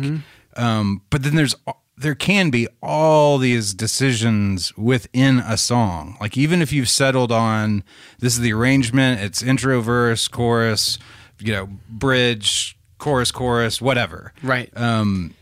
[0.55, 1.55] um but then there's
[1.97, 7.83] there can be all these decisions within a song like even if you've settled on
[8.19, 10.97] this is the arrangement it's intro verse chorus
[11.39, 14.69] you know bridge chorus chorus whatever Right.
[14.75, 15.33] um,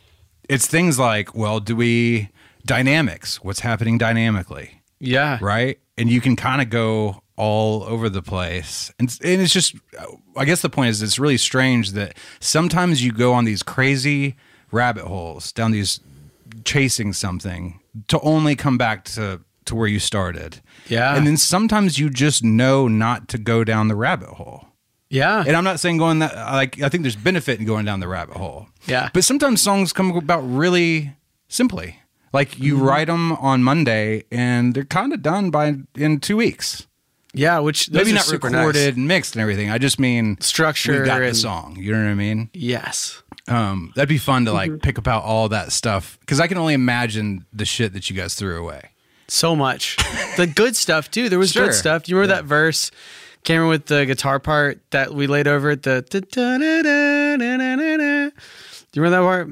[0.49, 2.27] it's things like, well, do we
[2.65, 3.41] dynamics?
[3.41, 5.37] What's happening dynamically, yeah.
[5.41, 5.79] right?
[5.97, 9.75] And you can kind of go all over the place, and and it's just,
[10.37, 14.35] I guess the point is, it's really strange that sometimes you go on these crazy
[14.71, 15.99] rabbit holes, down these
[16.65, 20.61] chasing something to only come back to to where you started.
[20.87, 21.15] Yeah.
[21.15, 24.67] And then sometimes you just know not to go down the rabbit hole.
[25.09, 25.43] Yeah.
[25.45, 28.07] And I'm not saying going that like I think there's benefit in going down the
[28.07, 28.67] rabbit hole.
[28.87, 29.09] Yeah.
[29.13, 31.15] But sometimes songs come about really
[31.47, 31.97] simply.
[32.33, 32.85] Like you Mm-hmm.
[32.85, 36.87] write them on Monday and they're kind of done by in 2 weeks.
[37.33, 38.95] Yeah, which those Maybe are not super recorded nice.
[38.97, 39.69] and mixed and everything.
[39.69, 41.77] I just mean Structure We got the song.
[41.79, 42.49] You know what I mean?
[42.53, 43.21] Yes.
[43.47, 44.71] Um, that'd be fun to Mm-hmm.
[44.73, 48.15] like pick about all that stuff because I can only imagine the shit that you
[48.15, 48.89] guys threw away.
[49.27, 49.95] So much.
[50.37, 51.29] the good stuff too.
[51.29, 51.67] There was Sure.
[51.67, 52.03] good stuff.
[52.03, 52.91] Do you remember that verse,
[53.43, 56.01] Cameron, with the guitar part that we laid over at the.
[56.01, 56.19] Do
[58.93, 59.49] you remember that part?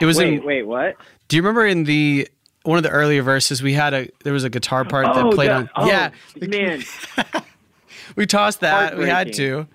[0.00, 0.44] It was Wait, in.
[0.44, 0.96] wait, what?
[1.28, 2.28] Do you remember in the
[2.64, 5.48] one of the earlier verses we had a there was a guitar part that played
[5.50, 5.70] that- on?
[5.76, 6.82] oh, yeah, man,
[8.16, 8.98] we tossed that.
[8.98, 9.66] We had to.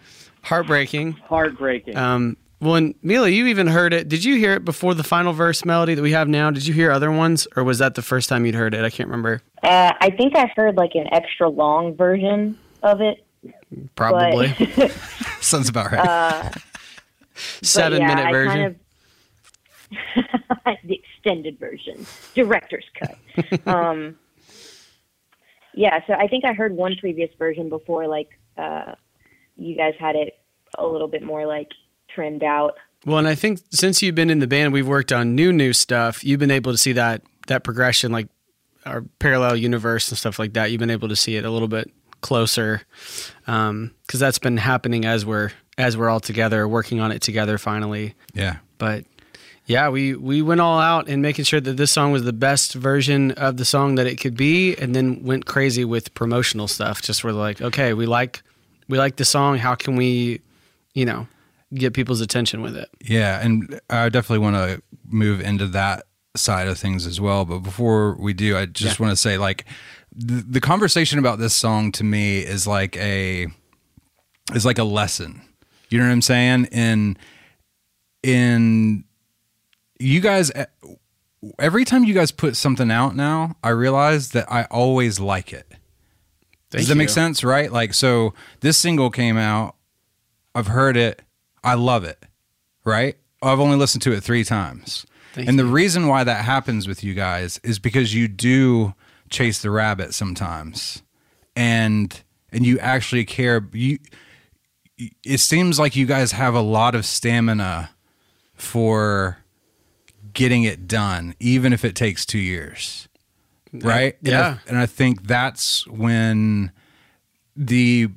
[0.41, 1.13] Heartbreaking.
[1.13, 1.95] heartbreaking.
[1.97, 4.07] Um, well, and Mila, you even heard it.
[4.09, 6.49] Did you hear it before the final verse melody that we have now?
[6.51, 8.83] Did you hear other ones, or was that the first time you'd heard it?
[8.83, 9.41] I can't remember.
[9.63, 13.23] Uh, I think I heard like an extra long version of it.
[13.95, 14.91] Probably But,
[15.41, 16.53] Sounds about right.
[17.61, 18.79] seven but yeah, minute I version.
[20.05, 20.27] Kind
[20.65, 22.05] of, the extended version,
[22.35, 23.67] director's cut.
[23.67, 24.17] um,
[25.73, 28.93] yeah, so I think I heard one previous version before, like uh,
[29.55, 30.39] you guys had it
[30.77, 31.69] a little bit more like
[32.13, 32.75] trimmed out.
[33.05, 35.73] Well, and I think since you've been in the band, we've worked on new new
[35.73, 36.23] stuff.
[36.23, 38.27] You've been able to see that that progression, like
[38.85, 40.71] our parallel universe and stuff like that.
[40.71, 42.81] You've been able to see it a little bit closer
[43.45, 48.15] because that's been happening as we're as we're all together working on it together finally.
[48.33, 48.57] yeah.
[48.77, 49.05] But
[49.69, 52.73] yeah, we we went all out in making sure that this song was the best
[52.73, 57.03] version of the song that it could be, and then went crazy with promotional stuff.
[57.03, 58.41] Just were like, okay, we like
[58.87, 59.59] we like the song.
[59.59, 60.41] How can we,
[60.95, 61.27] you know,
[61.71, 62.89] get people's attention with it?
[62.99, 67.45] Yeah, and I definitely want to move into that side of things as well.
[67.45, 69.65] But before we do, I just want to say, like,
[70.11, 73.45] the, the conversation about this song to me is like a
[74.55, 75.43] is like a lesson.
[75.89, 76.65] You know what I'm saying?
[76.71, 77.17] In
[78.23, 79.03] in
[79.99, 80.51] you guys,
[81.59, 85.67] every time you guys put something out now, I realize that I always like it.
[86.71, 87.43] Thank Does that make sense?
[87.43, 87.71] Right?
[87.71, 89.75] Like, so this single came out.
[90.55, 91.21] I've heard it.
[91.63, 92.23] I love it.
[92.85, 93.17] Right?
[93.41, 95.05] I've only listened to it three times.
[95.33, 98.93] Thank and the reason why that happens with you guys is because you do
[99.29, 101.03] chase the rabbit sometimes.
[101.55, 103.99] And and you actually care you
[105.23, 107.91] it seems like you guys have a lot of stamina
[108.55, 109.37] for
[110.39, 113.07] getting it done even if it takes 2 years
[113.71, 114.17] right?
[114.25, 114.57] And I- Yeah.
[114.67, 116.71] And I, think that's when
[117.55, 118.07] the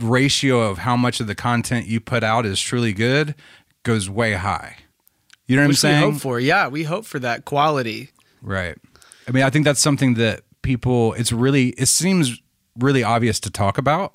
[0.00, 3.34] ratio of how much of the content you put out is truly good
[3.84, 4.76] goes way high.
[5.46, 6.04] You know what Which I'm saying?
[6.06, 6.40] we hope for.
[6.40, 8.10] Yeah, we hope for that quality.
[8.40, 8.76] Right.
[9.28, 12.40] I mean, I think that's something that people, it's really, it seems
[12.78, 14.14] really obvious to talk about.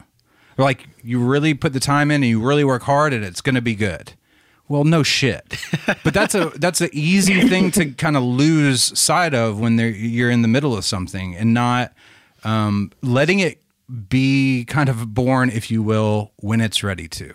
[0.57, 3.55] Like, you really put the time in and you really work hard and it's going
[3.55, 4.13] to be good.
[4.69, 5.55] Well, no shit.
[6.03, 9.89] But that's a that's an easy thing to kind of lose sight of when they're,
[9.89, 11.93] you're in the middle of something and not
[12.43, 13.61] um, letting it
[14.09, 17.33] be kind of born, if you will, when it's ready to.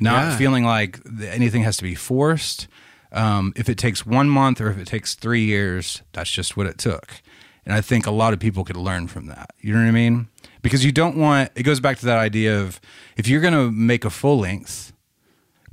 [0.00, 0.36] Not Yeah.
[0.36, 2.68] feeling like anything has to be forced.
[3.10, 6.66] Um, if it takes one month or if it takes three years, that's just what
[6.66, 7.20] it took.
[7.66, 9.50] And I think a lot of people could learn from that.
[9.60, 10.28] You know what I mean?
[10.62, 12.80] Because you don't want, it goes back to that idea of
[13.16, 14.92] if you're going to make a full length,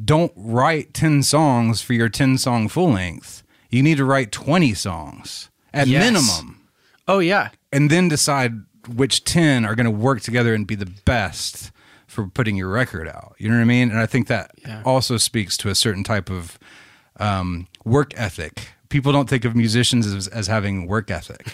[0.04, 3.44] don't write 10 songs for your 10 song full length.
[3.70, 6.04] You need to write 20 songs at Yes.
[6.04, 6.62] minimum
[7.08, 8.54] Oh yeah, and then decide
[8.88, 11.72] which 10 are going to work together and be the best
[12.08, 13.36] for putting your record out.
[13.38, 13.90] You know what I mean?
[13.92, 14.82] And I think that Yeah.
[14.86, 16.58] also speaks to a certain type of
[17.20, 18.70] um, work ethic.
[18.90, 21.46] People don't think of musicians as, as having work ethic,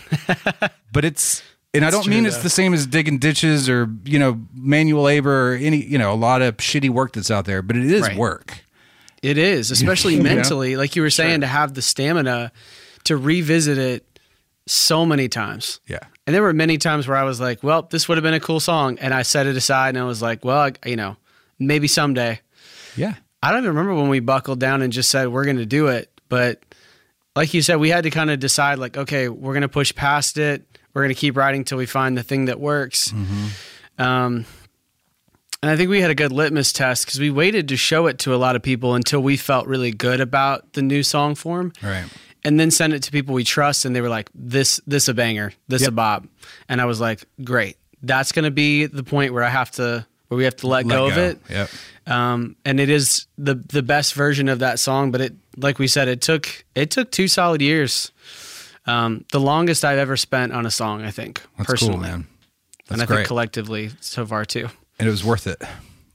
[0.92, 1.42] but it's,
[1.74, 2.44] and I don't true, mean it's though.
[2.44, 6.16] the same as digging ditches or, you know, manual labor or any, you know, a
[6.16, 8.18] lot of shitty work that's out there, but it is Right.
[8.18, 8.60] work.
[9.24, 10.24] it is, especially know?
[10.24, 10.76] mentally.
[10.76, 12.52] Like you were saying, to have the stamina
[13.06, 14.20] to revisit it
[14.68, 15.80] so many times.
[15.88, 16.00] Yeah.
[16.28, 18.40] And there were many times where I was like, "Well, this would have been a
[18.40, 21.18] cool song," and I set it aside, and I was like, "Well, I, you know,
[21.60, 22.40] maybe someday."
[22.96, 23.16] Yeah.
[23.42, 25.88] I don't even remember when we buckled down and just said we're going to do
[25.88, 26.62] it, but
[27.36, 29.94] like you said, we had to kind of decide, like, okay, we're going to push
[29.96, 30.71] past it.
[30.94, 33.14] We're going to keep writing till we find the thing that works.
[33.98, 34.46] Um,
[35.64, 38.20] and I think we had a good litmus test because we waited to show it
[38.20, 41.72] to a lot of people until we felt really good about the new song form
[41.84, 42.06] Right.
[42.44, 45.14] and then send it to people we trust and they were like this this a
[45.14, 45.94] banger this a Yep.
[45.96, 46.28] bob
[46.68, 50.04] and i was like great that's going to be the point where i have to
[50.30, 51.70] where we have to let, Let go, of it Yep.
[52.08, 55.88] um, and it is the the best version of that song but it like we
[55.88, 58.12] said, it took it took two solid years.
[58.88, 62.28] Um, the longest I've ever spent on a song, I think, That's personally, cool, man.
[62.88, 63.18] That's and I great.
[63.18, 64.70] think collectively so far too.
[65.00, 65.62] and it was worth it.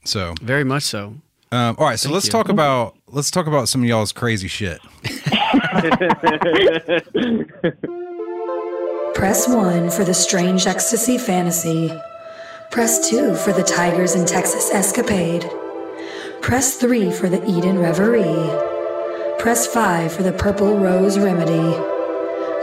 [0.03, 1.15] So, Very much so.
[1.51, 1.99] um, all right.
[1.99, 2.31] So let's you.
[2.31, 4.79] talk about let's talk about some of y'all's crazy shit.
[9.13, 11.91] Press 1 for the strange ecstasy fantasy.
[12.71, 15.49] Press 2 for the Tigers in Texas escapade.
[16.41, 18.49] Press 3 for the Eden reverie.
[19.39, 21.75] Press 5 for the Purple Rose remedy.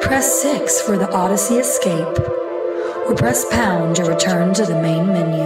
[0.00, 2.18] Press 6 for the Odyssey escape.
[3.06, 5.44] Or press pound to return to the main menu.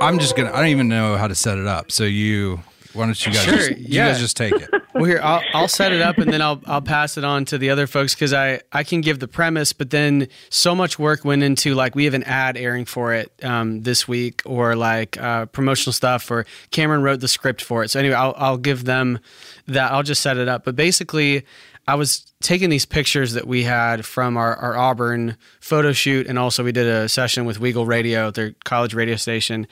[0.00, 0.50] I'm just gonna.
[0.50, 1.92] I don't even know how to set it up.
[1.92, 2.60] So you,
[2.94, 3.44] why don't you guys?
[3.44, 4.08] Sure, just, you yeah.
[4.08, 4.70] guys just take it.
[4.94, 7.58] Well, here I'll, I'll set it up and then I'll I'll pass it on to
[7.58, 11.24] the other folks because I I can give the premise, but then so much work
[11.24, 15.20] went into like we have an ad airing for it um, this week or like
[15.20, 17.90] uh, promotional stuff or Cameron wrote the script for it.
[17.90, 19.20] So anyway, I'll I'll give them
[19.66, 19.92] that.
[19.92, 20.64] I'll just set it up.
[20.64, 21.44] But basically,
[21.90, 26.38] I was taking these pictures that we had from our, our Auburn photo shoot, and
[26.38, 29.66] also we did a session with Weagle Radio, their college radio station.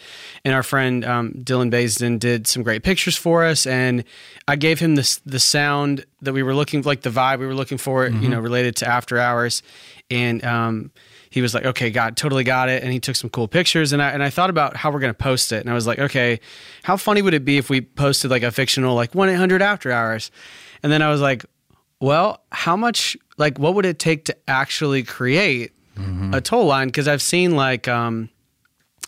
[0.45, 4.03] And our friend um, Dylan Baisden did some great pictures for us, and
[4.49, 7.55] I gave him this the sound that we were looking like the vibe we were
[7.55, 9.63] looking for, you know, related to After Hours,
[10.11, 10.91] and um,
[11.31, 14.03] he was like, "Okay, got totally got it," and he took some cool pictures, and
[14.03, 16.41] I and I thought about how we're gonna post it, and I was like, "Okay,
[16.83, 19.63] how funny would it be if we posted like a fictional like one eight hundred
[19.63, 20.33] After Hours?"
[20.83, 21.45] And then I was like,
[22.01, 25.73] well, how much like what would it take to actually create
[26.33, 26.89] a toll line?
[26.89, 28.29] Because I've seen like um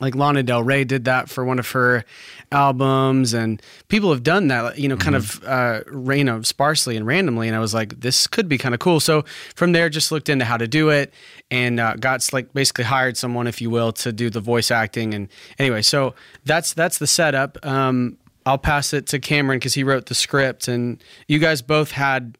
[0.01, 2.05] like Lana Del Rey did that for one of her
[2.51, 5.81] albums, and people have done that, you know, kind of uh,
[6.15, 7.49] you know sparsely and randomly.
[7.49, 8.99] And I was like, this could be kind of cool.
[8.99, 9.25] So
[9.55, 11.13] from there, just looked into how to do it,
[11.51, 15.15] and uh, got like basically hired someone, if you will, to do the voice acting.
[15.15, 17.65] And anyway, so that's that's the setup.
[17.65, 21.91] Um, I'll pass it to Cameron because he wrote the script, and you guys both
[21.93, 22.39] had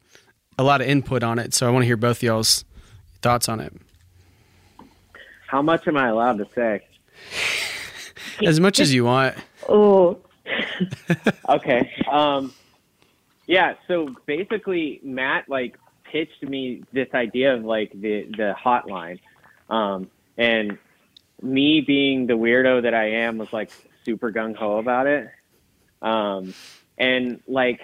[0.61, 1.55] a lot of input on it.
[1.55, 2.67] So I want to hear both y'all's
[3.23, 3.73] thoughts on it.
[5.47, 6.83] How much am I allowed to say?
[8.47, 9.37] As much as you want.
[9.69, 10.19] Oh,
[11.49, 11.91] okay.
[12.11, 12.53] Um,
[13.47, 13.75] yeah.
[13.89, 19.21] So basically, Matt like pitched me this idea of like the the hotline,
[19.69, 20.79] um, and
[21.43, 23.71] me being the weirdo that I am was like
[24.07, 25.29] super gung ho about it,
[26.01, 26.55] um,
[26.97, 27.81] and like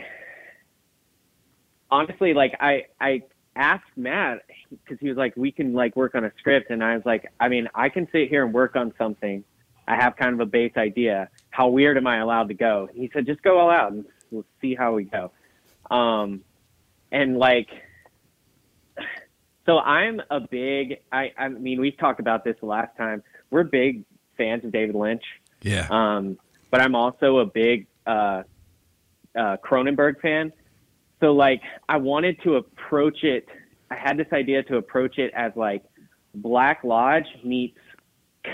[1.90, 3.22] honestly, like I I
[3.55, 6.94] asked Matt because he was like, we can like work on a script, and I
[6.94, 9.44] was like, I mean, I can sit here and work on something.
[9.88, 11.29] I have kind of a base idea.
[11.51, 12.88] How weird am I allowed to go?
[12.92, 15.31] He said, just go all out and we'll see how we go.
[15.90, 16.42] Um,
[17.12, 17.68] and like,
[19.64, 21.01] so I'm a big.
[21.12, 23.22] I I mean, we've talked about this the last time.
[23.51, 24.05] We're big
[24.37, 25.22] fans of David Lynch.
[25.62, 25.87] Yeah.
[25.90, 26.38] Um,
[26.70, 28.42] but I'm also a big uh,
[29.35, 30.53] uh, Cronenberg fan.
[31.20, 33.46] So like, I wanted to approach it.
[33.90, 35.83] I had this idea to approach it as like
[36.35, 37.79] Black Lodge meets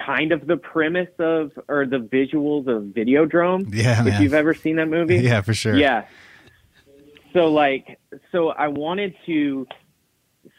[0.07, 3.73] kind of the premise of or the visuals of Videodrome.
[3.75, 4.23] Yeah, if man.
[4.23, 5.17] you've ever seen that movie.
[5.23, 5.77] Yeah, for sure.
[5.77, 6.07] Yeah.
[7.33, 7.99] So like,
[8.31, 9.67] so I wanted to.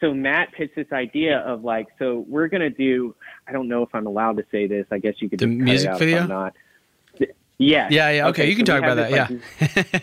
[0.00, 3.14] So Matt pitched this idea of like, so we're gonna do.
[3.46, 4.86] I don't know if I'm allowed to say this.
[4.90, 6.22] I guess you could The just cut it music video?
[6.22, 6.54] I'm not.
[7.58, 7.88] Yeah.
[7.90, 8.28] Yeah, yeah.
[8.28, 9.30] Okay, you can so talk about that.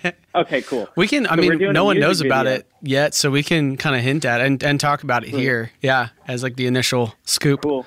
[0.04, 0.88] like, okay, cool.
[0.96, 1.28] We can.
[1.28, 2.60] I So mean, no one knows about video.
[2.60, 5.30] it yet, so we can kind of hint at it and, and talk about it
[5.30, 5.72] here.
[5.82, 7.62] Yeah, as like the initial scoop.
[7.64, 7.86] Cool.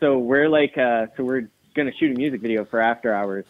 [0.00, 3.44] So we're like, uh, so we're gonna shoot a music video for After Hours.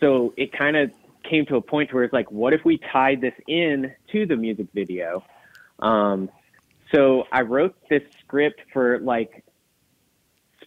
[0.00, 0.90] So it kind of
[1.22, 4.36] came to a point where it's like, what if we tied this in to the
[4.36, 5.22] music video?
[5.78, 6.30] Um,
[6.92, 9.44] so I wrote this script for like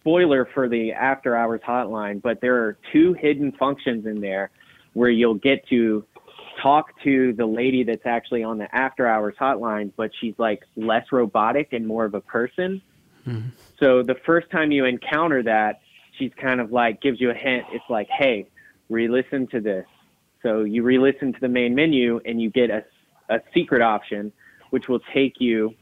[0.04, 4.50] spoiler for the after hours hotline, but there are two hidden functions in there
[4.92, 6.04] where you'll get to
[6.62, 11.06] talk to the lady that's actually on the after hours hotline, but she's like less
[11.10, 12.82] robotic and more of a person.
[13.26, 13.48] Mm-hmm.
[13.80, 15.80] So the first time you encounter that,
[16.18, 17.64] she's kind of like gives you a hint.
[17.72, 18.46] It's like, hey,
[18.90, 19.86] re-listen to this.
[20.42, 22.84] So you re-listen to the main menu and you get a,
[23.30, 24.32] a secret option,
[24.68, 25.74] which will take you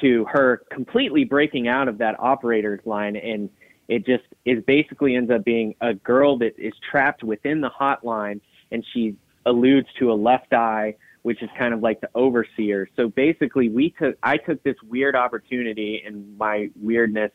[0.00, 3.50] to her completely breaking out of that operator's line and
[3.88, 8.40] it just is basically ends up being a girl that is trapped within the hotline
[8.70, 12.88] and she alludes to a left eye which is kind of like the overseer.
[12.96, 17.32] So basically we took i took this weird opportunity and my weirdness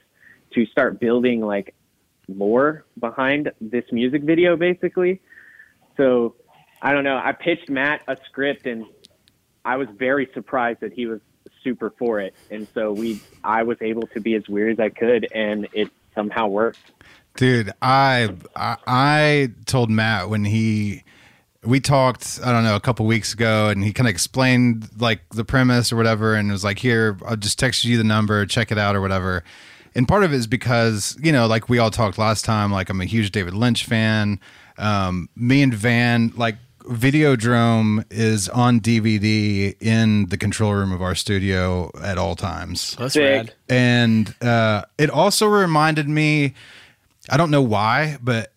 [0.53, 1.76] to start building like
[2.28, 5.22] lore behind this music video basically.
[5.97, 6.36] So
[6.82, 8.86] i don't know i pitched matt a script and
[9.66, 11.22] I was very surprised that he was
[11.64, 14.89] super for it, and so we I was able to be as weird as I
[14.89, 16.91] could, and it somehow worked.
[17.36, 21.04] Dude, I, I I told Matt when he
[21.66, 25.22] we talked, I don't know, a couple weeks ago, and he kind of explained like
[25.30, 28.72] the premise or whatever, and was like, "Here, I'll just text you the number, check
[28.72, 29.44] it out or whatever."
[29.96, 32.89] And part of it is because you know, like we all talked last time, like
[32.89, 34.39] I'm a huge David Lynch fan.
[34.78, 41.16] Um, me and Van, like Videodrome, is on DVD in the control room of our
[41.16, 43.24] studio at all times That's Sick.
[43.48, 43.54] rad.
[43.70, 46.54] and uh, it also reminded me
[47.30, 48.52] i don't know why but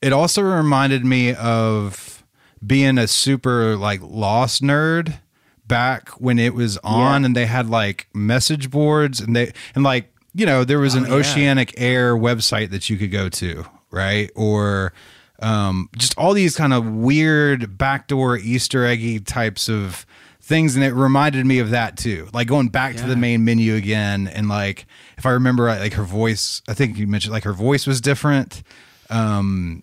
[0.00, 2.22] it also reminded me of
[2.64, 5.18] being a super like lost nerd
[5.66, 7.26] back when it was on Yeah.
[7.26, 11.04] and they had like message boards and they and like you know there was an
[11.06, 11.14] Oh, yeah.
[11.16, 14.92] oceanic air website that you could go to right or
[15.40, 20.04] um, just all these kind of weird backdoor easter eggy types of
[20.48, 22.28] things and it reminded me of that too.
[22.32, 24.86] Like going back to the main menu again and like
[25.18, 28.62] if i remember like her voice i think you mentioned like her voice was different.
[29.10, 29.82] Um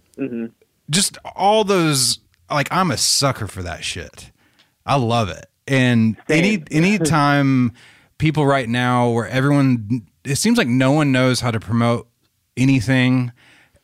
[0.90, 4.32] just all those like i'm a sucker for that shit.
[4.86, 5.46] I love it.
[5.68, 6.66] And any Same.
[6.72, 7.74] anytime
[8.18, 12.08] people right now where everyone it seems like no one knows how to promote
[12.58, 13.32] anything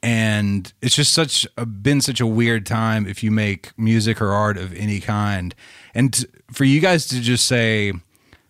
[0.04, 4.32] and it's just such a, been such a weird time if you make music or
[4.32, 5.54] art of any kind.
[5.94, 7.94] And t- for you guys to just say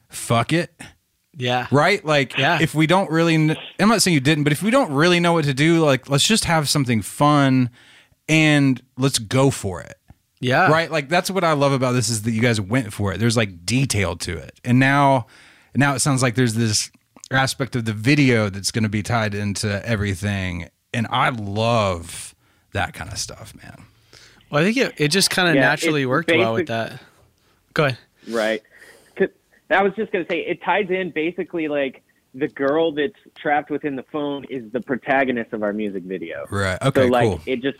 [0.09, 0.73] fuck it
[1.35, 1.67] Yeah.
[1.71, 2.03] right?
[2.05, 2.59] Like Yeah.
[2.61, 5.19] if we don't really kn- i'm not saying you didn't but if we don't really
[5.19, 7.69] know what to do like let's just have something fun
[8.29, 9.95] and let's go for it.
[10.39, 10.67] Yeah.
[10.69, 10.89] right?
[10.91, 13.19] Like that's what i love about this is that you guys went for it.
[13.19, 14.59] There's like detail to it.
[14.63, 15.27] And now
[15.75, 16.91] now it sounds like there's this
[17.29, 22.35] aspect of the video that's going to be tied into everything and i love
[22.73, 23.83] that kind of stuff man
[24.49, 27.01] Well, I think it, it just kind of Yeah, naturally it's worked well with that.
[27.73, 27.97] Go ahead.
[28.29, 28.61] Right.
[29.69, 33.69] I was just going to say, it ties in basically like the girl that's trapped
[33.69, 36.45] within the phone is the protagonist of our music video.
[36.49, 37.77] right okay so like cool it just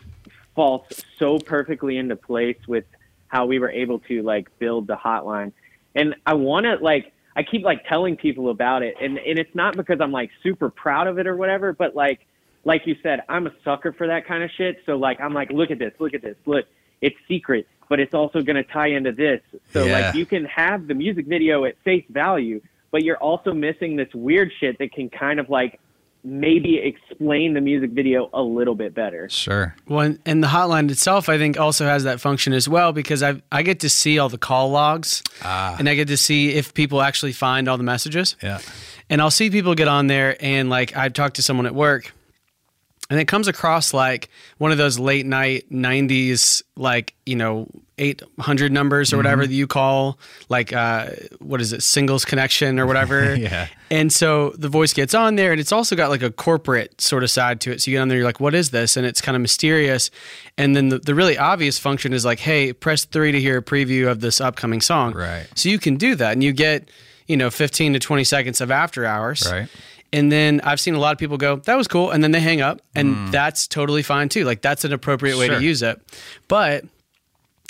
[0.54, 0.82] falls
[1.18, 2.84] so perfectly into place with
[3.28, 5.52] how we were able to like build the hotline.
[5.94, 9.54] And I want to like I keep like telling people about it and and it's
[9.54, 12.26] not because I'm like super proud of it or whatever, but like
[12.64, 14.82] like you said, I'm a sucker for that kind of shit.
[14.86, 16.36] So like I'm like look at this, look at this.
[16.46, 16.66] Look,
[17.00, 19.40] it's secret, but it's also going to tie into this.
[19.72, 19.92] So Yeah.
[20.08, 22.60] like you can have the music video at face value,
[22.90, 25.80] but you're also missing this weird shit that can kind of like
[26.24, 29.28] maybe explain the music video a little bit better.
[29.28, 32.92] sure Well, and- and the hotline itself, I think, also has that function as well
[32.92, 35.74] because I I get to see all the call logs, Ah.
[35.80, 38.36] and I get to see if people actually find all the messages.
[38.40, 38.60] yeah
[39.10, 42.12] And I'll see people get on there, and like I talked to someone at work,
[43.12, 48.72] and it comes across like one of those late night '90s, like you know, 800
[48.72, 53.36] numbers or whatever that you call, like uh, what is it, singles connection or whatever.
[53.42, 53.68] Yeah.
[53.90, 57.22] And so the voice gets on there, and it's also got like a corporate sort
[57.22, 57.82] of side to it.
[57.82, 58.96] So you get on there, you're like, what is this?
[58.96, 60.10] And it's kind of mysterious.
[60.56, 63.62] And then the, the really obvious function is like, hey, press three to hear a
[63.62, 65.12] preview of this upcoming song.
[65.12, 65.46] Right.
[65.54, 66.88] So you can do that, and you get,
[67.26, 69.46] you know, 15 to 20 seconds of after hours.
[69.50, 69.68] Right.
[70.12, 72.10] And then I've seen a lot of people go, that was cool.
[72.10, 74.44] And then they hang up, and that's totally fine too.
[74.44, 75.50] Like, that's an appropriate way Mm.
[75.52, 75.58] Sure.
[75.58, 76.00] to use it.
[76.48, 76.84] But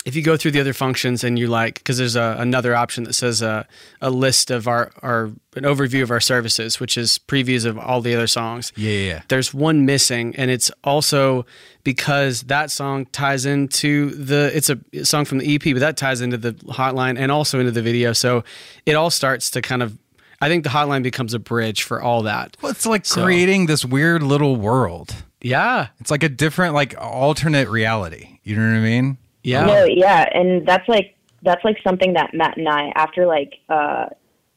[0.05, 3.05] if you go through the other functions and you like, because there's a, another option
[3.05, 3.65] that says a,
[4.01, 8.01] a list of our, our, an overview of our services, which is previews of all
[8.01, 8.73] the other songs.
[8.75, 9.21] Yeah, yeah, yeah.
[9.29, 11.45] There's one missing, and it's also
[11.85, 16.19] because that song ties into the, it's a song from the EP, but that ties
[16.19, 18.11] into the hotline and also into the video.
[18.11, 18.43] So
[18.85, 19.97] it all starts to kind of,
[20.43, 22.57] I think the hotline becomes a bridge for all that.
[22.61, 25.15] Well, it's like So- creating this weird little world.
[25.41, 25.87] Yeah.
[25.99, 28.39] It's like a different, like alternate reality.
[28.43, 29.17] You know what I mean?
[29.43, 29.65] Yeah.
[29.65, 34.05] No, yeah, and that's like that's like something that Matt and I, after like uh,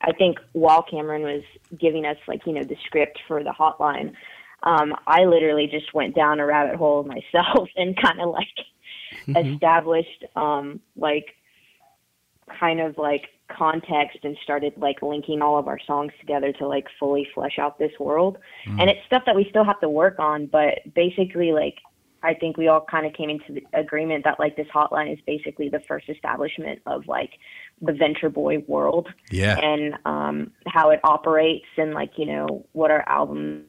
[0.01, 1.43] I think while Cameron was
[1.78, 4.12] giving us like you know the script for the hotline,
[4.62, 7.03] um, I literally just went down a rabbit hole
[7.34, 11.34] myself and kind of like established um, like
[12.61, 16.86] kind of like context and started like linking all of our songs together to like
[16.99, 18.38] fully flesh out this world.
[18.66, 21.78] And it's stuff that we still have to work on, but basically like
[22.22, 25.18] I think we all kind of came into the agreement that like this hotline is
[25.26, 27.30] basically the first establishment of like
[27.80, 29.59] the Venture Boy world Yeah.
[29.59, 33.64] and um, how it operates and like you know what our album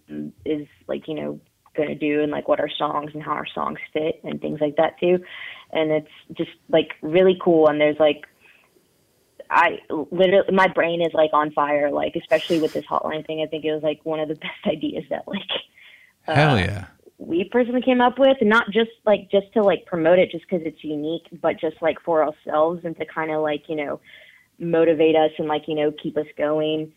[0.45, 1.39] is like you know
[1.75, 4.59] going to do and like what our songs and how our songs fit and things
[4.59, 5.19] like that too
[5.71, 8.25] and it's just like really cool and there's like
[9.49, 9.79] I
[10.11, 13.65] literally my brain is like on fire like especially with this hotline thing I think
[13.65, 15.41] it was like one of the best ideas that like
[16.23, 16.87] Hell yeah.
[17.17, 20.65] we personally came up with not just like just to like promote it just because
[20.65, 23.99] it's unique but just like for ourselves and to kind of like you know
[24.59, 26.91] motivate us and like you know keep us going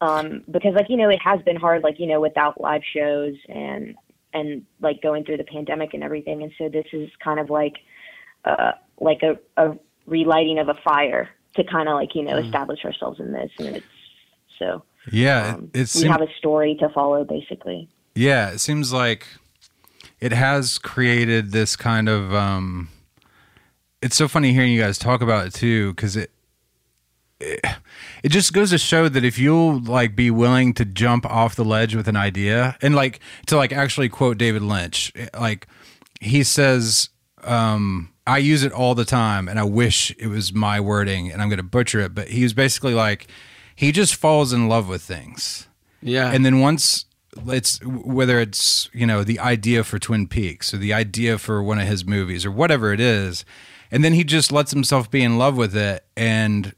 [0.00, 3.34] um because like you know it has been hard like you know without live shows
[3.48, 3.94] and
[4.34, 6.42] and like going through the pandemic and everything.
[6.42, 7.74] And so this is kind of like
[8.44, 12.84] uh, like a, a relighting of a fire to kind of like you know establish
[12.84, 13.50] ourselves in this.
[13.58, 13.86] And it's
[14.58, 17.88] so Yeah, um, it, it we have a story to follow basically.
[18.14, 19.26] Yeah, it seems like
[20.20, 22.34] it has created this kind of.
[22.34, 22.88] Um,
[24.00, 26.30] it's so funny hearing you guys talk about it too, because it,
[27.40, 27.64] it
[28.22, 31.64] it just goes to show that if you'll like be willing to jump off the
[31.64, 35.66] ledge with an idea and like to like actually quote David Lynch, like
[36.20, 37.08] he says,
[37.42, 41.42] um, I use it all the time, and I wish it was my wording, and
[41.42, 43.26] I'm going to butcher it, but he was basically like,
[43.74, 45.66] he just falls in love with things
[46.02, 46.30] Yeah.
[46.30, 47.06] and then once
[47.48, 51.80] it's whether it's you know the idea for twin peaks or the idea for one
[51.80, 53.46] of his movies or whatever it is
[53.90, 56.74] and then he just lets himself be in love with it and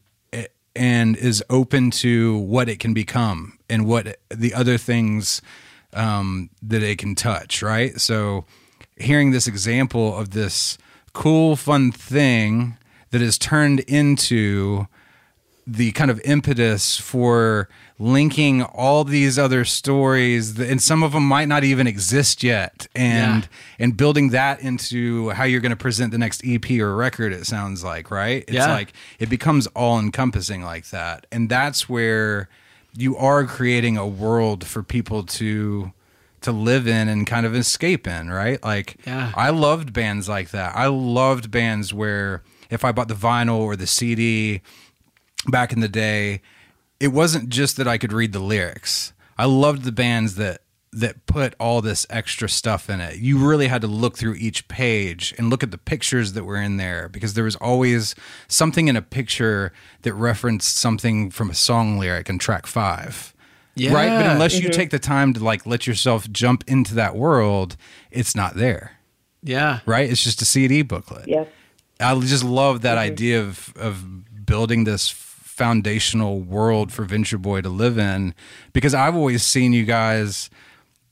[0.76, 5.42] and is open to what it can become and what the other things
[5.92, 8.44] um, that it can touch right so
[8.96, 10.78] hearing this example of this
[11.14, 12.76] cool fun thing
[13.10, 14.86] that is turned into
[15.66, 21.46] the kind of impetus for linking all these other stories and some of them might
[21.48, 23.48] not even exist yet and Yeah.
[23.78, 27.46] and building that into how you're going to present the next EP or record it
[27.46, 28.72] sounds like right it's Yeah.
[28.72, 32.48] like it becomes all encompassing like that and that's where
[32.96, 35.92] you are creating a world for people to
[36.44, 39.32] to live in and kind of escape in right like Yeah.
[39.36, 43.76] I loved bands like that I loved bands where if I bought the vinyl or
[43.76, 44.62] the CD
[45.46, 46.40] back in the day,
[47.00, 49.12] it wasn't just that I could read the lyrics.
[49.36, 50.60] I loved the bands that
[50.92, 53.18] that put all this extra stuff in it.
[53.18, 56.56] You really had to look through each page and look at the pictures that were
[56.56, 58.14] in there because there was always
[58.46, 59.72] something in a picture
[60.02, 63.33] that referenced something from a song lyric in track 5.
[63.76, 64.08] Right?
[64.08, 64.32] But Yeah.
[64.32, 64.70] unless you mm-hmm.
[64.72, 67.76] take the time to like let yourself jump into that world,
[68.10, 68.98] it's not there.
[69.42, 69.80] yeah.
[69.86, 70.08] Right?
[70.08, 71.28] It's just a CD booklet.
[71.28, 71.44] Yeah.
[72.00, 73.12] I just love that mm-hmm.
[73.12, 78.34] idea of of building this foundational world for Venture Boy to live in
[78.72, 80.50] because I've always seen you guys.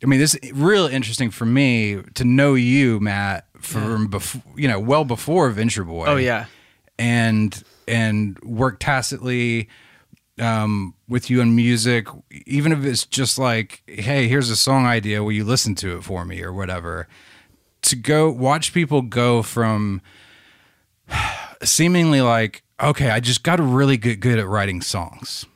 [0.03, 4.67] I mean, this is real interesting for me to know you, Matt, from before you
[4.67, 6.07] know, well before Venture Boy.
[6.07, 6.47] Oh yeah.
[6.99, 9.69] and and work tacitly
[10.39, 12.09] um, with you in music,
[12.47, 16.05] even if it's just like, hey, here's a song idea, will you listen to it
[16.05, 17.09] for me or whatever?
[17.83, 20.01] To go watch people go from
[21.63, 25.47] seemingly like, okay, I just got to really get good at writing songs.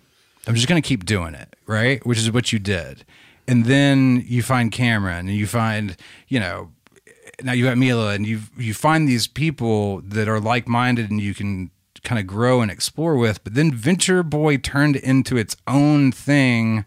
[0.47, 2.05] I'm just going to keep doing it, right?
[2.07, 3.05] Which is what you did.
[3.49, 5.97] And then you find Cameron and you find,
[6.29, 6.72] you know,
[7.43, 11.35] now you got Mila and you you find these people that are like-minded and you
[11.35, 11.70] can
[12.05, 16.85] kind of grow and explore with, but then Venture Boy turned into its own thing.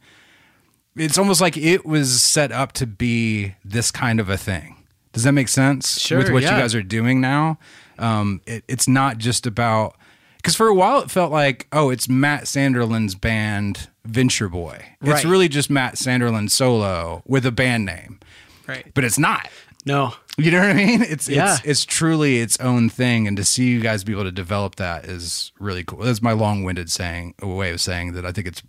[0.95, 4.75] It's almost like it was set up to be this kind of a thing.
[5.13, 5.99] Does that make sense?
[5.99, 6.55] Sure, With what yeah.
[6.55, 7.57] you guys are doing now,
[7.97, 9.95] um, it, it's not just about
[10.37, 14.85] because for a while it felt like, oh, it's Matt Sanderlin's band, Venture Boy.
[15.01, 18.19] It's really just Matt Sanderlin solo with a band name,
[18.67, 18.85] Right.
[18.93, 19.49] but it's not.
[19.85, 20.13] No.
[20.43, 21.01] You know what I mean?
[21.01, 21.55] It's Yeah.
[21.55, 24.75] it's it's truly its own thing, and to see you guys be able to develop
[24.75, 25.99] that is really cool.
[25.99, 28.63] That's my long-winded saying, way of saying that I think it's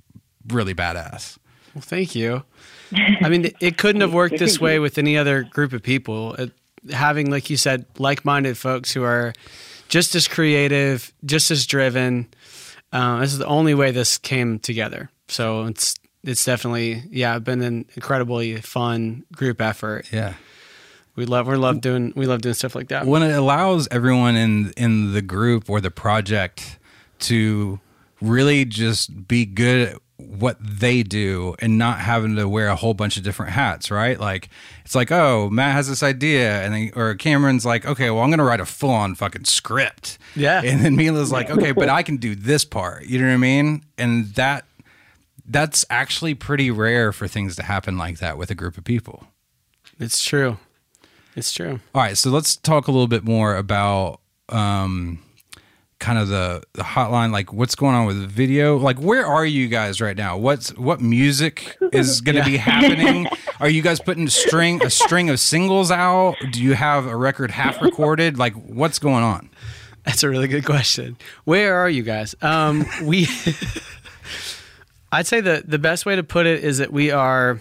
[0.48, 1.38] really badass.
[1.74, 2.42] Well, thank you.
[3.22, 6.34] I mean, it couldn't have worked this way with any other group of people.
[6.34, 6.52] It,
[6.90, 9.32] having, like you said, like-minded folks who are
[9.88, 12.26] just as creative, just as driven.
[12.92, 15.10] Uh, this is the only way this came together.
[15.28, 15.94] So it's
[16.24, 20.12] it's definitely yeah, been an incredibly fun group effort.
[20.12, 20.34] Yeah.
[21.16, 23.06] We love we love doing we love doing stuff like that.
[23.06, 26.78] When it allows everyone in in the group or the project
[27.20, 27.80] to
[28.20, 32.92] really just be good at what they do and not having to wear a whole
[32.94, 34.20] bunch of different hats, right?
[34.20, 34.48] Like
[34.84, 38.30] it's like, oh, Matt has this idea, and then or Cameron's like, okay, well, I'm
[38.30, 40.62] gonna write a full on fucking script, Yeah.
[40.62, 43.38] and then Mila's like, okay, but I can do this part, you know what I
[43.38, 43.82] mean?
[43.98, 44.64] And that
[45.46, 49.26] that's actually pretty rare for things to happen like that with a group of people.
[49.98, 50.58] It's true.
[51.36, 51.80] It's true.
[51.94, 55.22] All right, so let's talk a little bit more about um,
[55.98, 58.76] kind of the the hotline, like what's going on with the video.
[58.76, 60.36] Like, where are you guys right now?
[60.36, 63.26] What's what music is going to be happening?
[63.60, 66.36] Are you guys putting a string a string of singles out?
[66.50, 68.38] Do you have a record half recorded?
[68.38, 69.50] Like, what's going on?
[70.04, 71.18] That's a really good question.
[71.44, 72.34] Where are you guys?
[72.40, 73.28] Um, we,
[75.12, 77.60] I'd say the the best way to put it is that we are,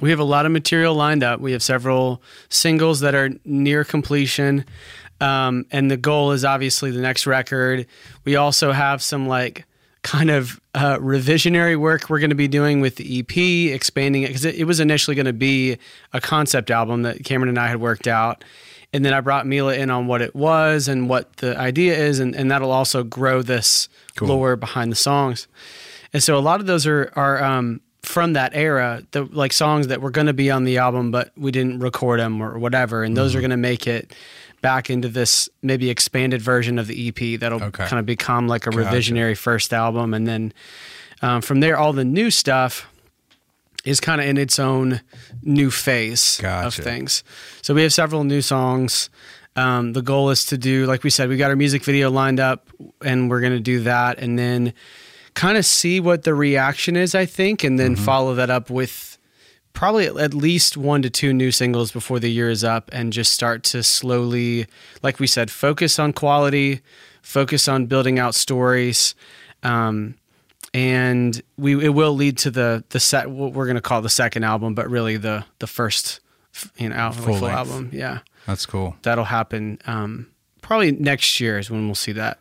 [0.00, 1.40] we have a lot of material lined up.
[1.40, 4.64] We have several singles that are near completion,
[5.20, 7.86] um, and the goal is obviously the next record.
[8.24, 9.64] We also have some like
[10.02, 14.28] kind of uh, revisionary work we're going to be doing with the EP, expanding it
[14.28, 15.76] because it, it was initially going to be
[16.12, 18.44] a concept album that Cameron and I had worked out.
[18.92, 22.20] And then I brought Mila in on what it was and what the idea is,
[22.20, 23.88] and, and that'll also grow this
[24.18, 25.46] lore behind the songs.
[26.14, 29.88] And so a lot of those are are um, from that era, the like songs
[29.88, 33.02] that were going to be on the album, but we didn't record them or whatever.
[33.02, 34.14] And those are going to make it
[34.60, 37.86] back into this maybe expanded version of the EP that'll Okay.
[37.86, 40.52] kind of become like a revisionary first album, and then
[41.22, 42.86] um, from there, all the new stuff
[43.84, 45.00] is kind of in its own
[45.42, 46.66] new phase Gotcha.
[46.80, 47.22] of things.
[47.62, 49.10] So we have several new songs.
[49.56, 52.38] Um, the goal is to do, like we said, we got our music video lined
[52.40, 52.68] up,
[53.04, 54.72] and we're going to do that, and then
[55.38, 57.14] kind of see what the reaction is.
[57.14, 59.18] I think, and then follow that up with
[59.72, 63.32] probably at least one to two new singles before the year is up, and just
[63.32, 64.66] start to slowly,
[65.02, 66.80] like we said, focus on quality,
[67.22, 69.14] focus on building out stories.
[69.62, 70.16] Um,
[70.74, 74.42] and we it will lead to the the set what we're gonna call the second
[74.44, 76.20] album, but really the the first
[76.76, 77.90] you know album, Full full, album.
[77.92, 78.96] Yeah, That's cool.
[79.02, 79.78] that'll happen.
[79.86, 80.26] Um,
[80.62, 82.38] probably next year is when we'll see that.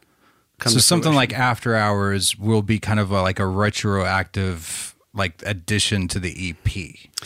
[0.65, 1.15] So something fruition.
[1.15, 6.49] like After Hours will be kind of a, like a retroactive like addition to the
[6.51, 6.75] EP.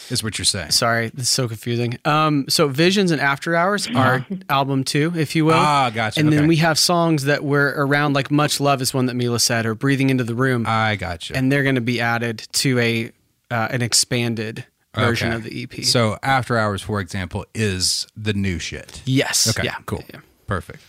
[0.10, 0.72] Is what you're saying?
[0.72, 1.98] Sorry, this is so confusing.
[2.06, 5.54] Um, so Visions and After Hours are album two, if you will.
[5.56, 5.66] Uh-huh.
[5.66, 6.20] Ah, gotcha.
[6.20, 6.38] And Okay.
[6.38, 9.66] then we have songs that were around, like "Much Love" is one that Mila said,
[9.66, 11.36] or "Breathing into the Room," I got you.
[11.36, 13.12] and they're going to be added to a
[13.50, 14.66] uh, an expanded
[14.96, 15.36] version Okay.
[15.36, 15.84] of the EP.
[15.84, 19.02] So After Hours, for example, is the new shit.
[19.06, 20.22] yes, Okay, yeah, cool, yeah.
[20.48, 20.82] perfect.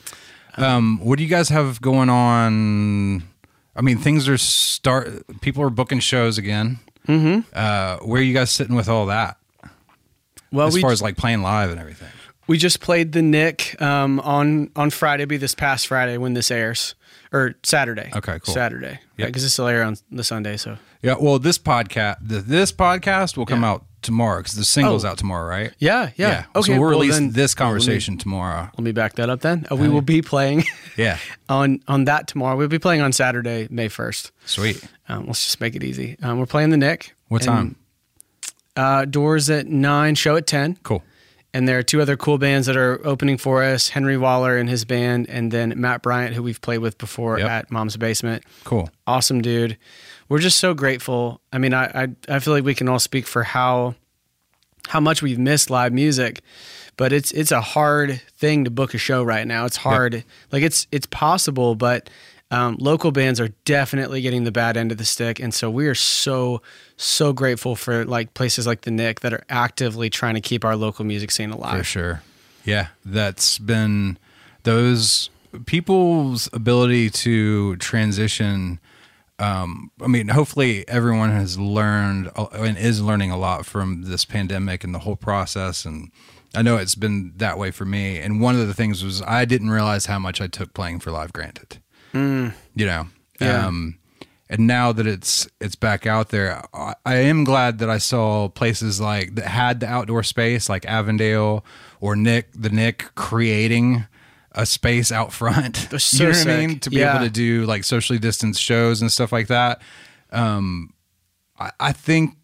[0.57, 3.23] Um, what do you guys have going on?
[3.75, 5.41] I mean, things are start.
[5.41, 6.79] People are booking shows again.
[7.09, 7.49] Mm-hmm.
[7.53, 9.39] Uh, where are you guys sitting with all that?
[10.53, 12.09] Well, as we far as like playing live and everything.
[12.47, 16.51] we just played the Nick um, on on Friday, be this past Friday when this
[16.51, 16.95] airs,
[17.33, 18.11] or Saturday.
[18.15, 18.53] Okay, cool.
[18.55, 19.29] Saturday, Yep.
[19.29, 20.59] because this will air on the Sunday.
[20.59, 21.15] So Yeah.
[21.19, 23.71] Well, this podcast, this podcast will come Yeah.
[23.71, 25.09] out tomorrow because the single's Oh.
[25.09, 25.73] out tomorrow, right?
[25.79, 26.45] yeah, yeah.
[26.55, 28.69] Okay, So we'll well, release then- this well, let me- conversation tomorrow.
[28.77, 29.67] Let me back that up then.
[29.71, 30.65] Uh, we will be playing
[30.97, 31.19] Yeah.
[31.49, 32.57] on on that tomorrow.
[32.57, 34.33] We'll be playing on Saturday, May first.
[34.45, 34.83] Sweet.
[35.09, 36.17] Um, let's just make it easy.
[36.23, 37.15] Um, we're playing the Nick.
[37.29, 37.77] What And, time?
[38.75, 40.79] Uh, doors at nine, show at ten.
[40.83, 41.03] Cool.
[41.55, 44.71] And there are two other cool bands that are opening for us: Henry Waller and
[44.71, 47.49] his band, and then Matt Bryant, who we've played with before Yep.
[47.51, 48.43] at Mom's Basement.
[48.65, 48.89] Cool.
[49.07, 49.77] Awesome dude.
[50.33, 51.43] We're just so grateful.
[51.53, 53.97] I mean, I, I I feel like we can all speak for how
[54.89, 56.41] how much we've missed live music,
[56.97, 59.67] but it's it's a hard thing to book a show right now.
[59.67, 60.25] It's hard.
[60.51, 62.09] Like it's it's possible, but
[62.51, 65.87] um, local bands are definitely getting the bad end of the stick, and so we
[65.87, 66.63] are so
[66.97, 70.77] so grateful for like places like the Nick that are actively trying to keep our
[70.77, 71.77] local music scene alive.
[71.77, 72.23] For sure.
[72.65, 74.17] Yeah, that's been
[74.63, 75.29] those
[75.67, 78.81] people's ability to transition.
[79.43, 84.25] Um, I mean, hopefully everyone has learned uh, and is learning a lot from this
[84.25, 85.85] pandemic and the whole process.
[85.85, 86.11] And
[86.55, 88.19] I know it's been that way for me.
[88.19, 91.11] And one of the things was I didn't realize how much I took playing for
[91.11, 91.79] Live Granted.
[92.15, 93.07] You know,
[93.41, 93.67] Yeah.
[93.67, 93.99] um,
[94.51, 98.49] and now that it's it's back out there, I, I am glad that I saw
[98.51, 101.65] places like that had the outdoor space, like Avondale
[102.01, 104.05] or Nick, the Nick, creating
[104.55, 105.89] a space out front.
[105.91, 106.79] They're so you know what I mean?
[106.81, 107.17] To be Yeah.
[107.17, 109.81] able to do like socially distanced shows and stuff like that.
[110.31, 110.93] Um,
[111.59, 112.37] I, I think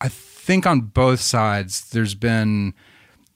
[0.00, 2.74] I think on both sides there's been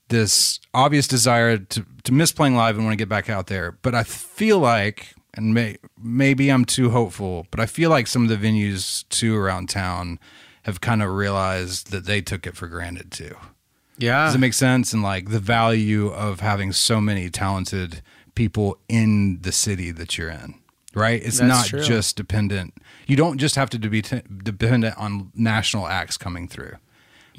[0.08, 3.72] this obvious desire to to miss playing live and want to get back out there.
[3.72, 8.22] But I feel like, and may, maybe I'm too hopeful, but I feel like some
[8.22, 10.18] of the venues too around town
[10.64, 13.34] have kind of realized that they took it for granted too.
[14.00, 14.92] Yeah, Does it make sense?
[14.92, 18.02] And like the value of having so many talented
[18.34, 20.54] people in the city that you're in,
[20.94, 21.22] right?
[21.22, 21.82] It's That's not true.
[21.82, 22.74] just dependent.
[23.06, 26.76] You don't just have to be t- dependent on national acts coming through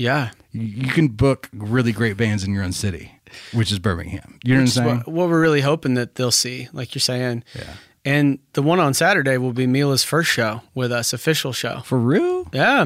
[0.01, 0.31] yeah.
[0.51, 3.19] you can book really great bands in your own city,
[3.53, 4.39] which is Birmingham.
[4.43, 4.97] You know Which what I'm saying?
[4.99, 7.43] what, what we're really hoping that they'll see, like you're saying.
[7.55, 7.73] Yeah.
[8.03, 11.81] And the one on Saturday will be Mila's first show with us, official show.
[11.85, 12.47] For real?
[12.51, 12.85] Yeah.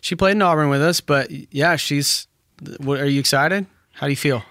[0.00, 2.26] She played in Auburn with us, but yeah, she's.
[2.78, 3.66] What are you excited?
[3.92, 4.42] How do you feel?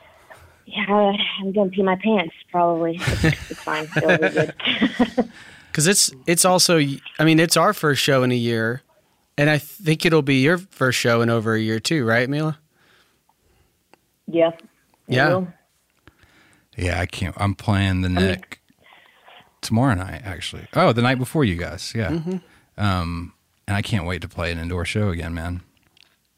[0.66, 2.36] Yeah, I'm gonna pee my pants.
[2.52, 2.98] Probably.
[3.00, 3.88] It's, it's fine.
[3.96, 4.54] It'll be good.
[5.72, 6.80] Because it's it's also.
[7.20, 8.82] I mean, it's our first show in a year,
[9.38, 12.58] and I think it'll be your first show in over a year too, right, Mila?
[14.26, 14.52] yeah.
[15.08, 15.30] Yeah.
[15.30, 15.48] will.
[16.76, 17.36] Yeah, I can't.
[17.40, 18.60] I'm playing the Nick
[19.62, 20.68] tomorrow night, actually.
[20.74, 21.94] Oh, the night before you guys.
[21.96, 22.10] Yeah.
[22.10, 22.84] Mm-hmm.
[22.84, 23.34] Um,
[23.68, 25.62] and I can't wait to play an indoor show again, man.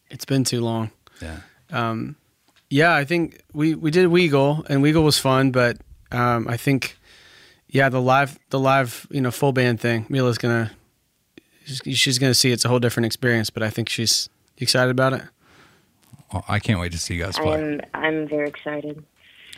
[0.10, 0.92] It's been too long.
[1.22, 1.38] Yeah.
[1.72, 5.78] Yeah, I think we we did Weagle, and Weagle was fun, but
[6.12, 6.98] um, I think
[7.68, 10.06] yeah, the live the live you know full band thing.
[10.10, 10.72] Mila's gonna
[11.66, 13.50] she's, she's going to see it's a whole different experience.
[13.50, 15.24] But I think she's excited about it.
[16.32, 17.56] Well, I can't wait to see you guys play.
[17.56, 19.04] I'm I'm very excited.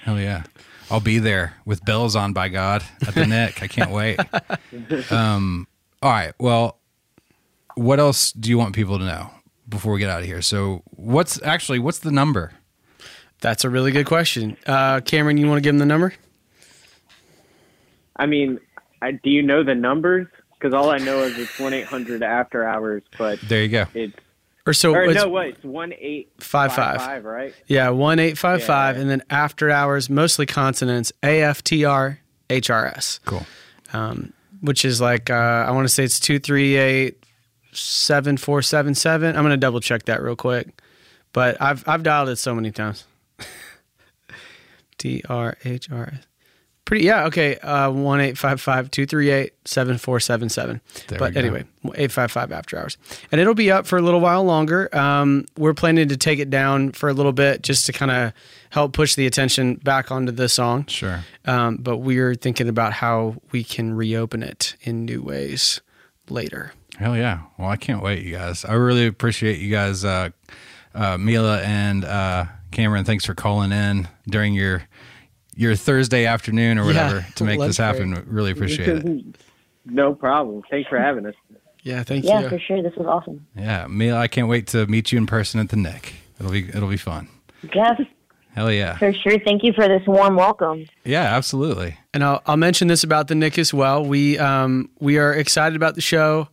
[0.04, 0.44] Hell yeah.
[0.90, 3.62] I'll be there with bells on by God at the Nick.
[3.62, 4.20] I can't wait.
[5.10, 5.68] Um,
[6.02, 6.34] all right.
[6.40, 6.78] Well,
[7.76, 9.30] what else do you want people to know
[9.72, 10.44] before we get out of here?
[10.44, 12.52] So, what's actually what's the number?
[13.40, 14.56] That's a really good question.
[14.68, 16.14] Uh, Cameron, you want to give him the number?
[18.16, 18.60] I mean,
[19.02, 20.28] I, do you know the numbers?
[20.54, 23.86] Because all I know is it's one eight hundred after hours, but There you go.
[23.96, 24.14] it's
[24.68, 25.48] Or so or it's no, what?
[25.48, 26.98] It's one eight Five, five.
[26.98, 27.56] five, right?
[27.66, 29.02] Yeah, one eight five five, Yeah.
[29.02, 32.18] and then after hours, mostly consonants, AFTR
[32.52, 33.44] HRS, Cool.
[34.62, 37.24] which is like uh, I want to say it's two three eight
[37.74, 39.36] seven four seven seven.
[39.36, 40.82] I'm gonna double check that real quick,
[41.34, 43.06] but I've I've dialed it so many times.
[44.98, 46.24] T R H R S.
[46.84, 50.82] Pretty yeah okay uh one eight five five two three eight seven four seven seven.
[51.08, 51.64] There But anyway,
[51.96, 52.98] eight five five after hours,
[53.32, 54.94] and it'll be up for a little while longer.
[54.96, 58.34] Um, we're planning to take it down for a little bit just to kind of
[58.72, 60.86] help push the attention back onto the song.
[60.88, 61.24] Sure.
[61.46, 65.80] Um, but we're thinking about how we can reopen it in new ways
[66.30, 66.74] later.
[67.02, 67.42] Hell yeah.
[67.58, 68.64] Well, I can't wait, you guys.
[68.64, 70.30] I really appreciate you guys, uh,
[70.94, 73.06] uh, Mila and uh, Cameron.
[73.06, 74.84] Thanks for calling in during your
[75.56, 78.24] your Thursday afternoon or Yeah, whatever to make this happen.
[78.28, 79.26] Really appreciate it.
[79.84, 80.62] No problem.
[80.70, 81.34] Thanks for having us.
[81.82, 82.50] Yeah, thank Yeah, you.
[82.50, 82.84] for sure.
[82.84, 83.48] This was awesome.
[83.58, 86.14] Yeah, Mila, I can't wait to meet you in person at the Nick.
[86.40, 87.28] It'll be it'll be fun.
[87.74, 87.96] Yeah,
[88.54, 89.00] Hell yeah.
[89.00, 89.40] for sure.
[89.40, 90.86] Thank you for this warm welcome.
[91.04, 91.98] Yeah, absolutely.
[92.14, 94.06] And I'll, I'll mention this about the Nick as well.
[94.06, 96.50] We um, we are excited about the show,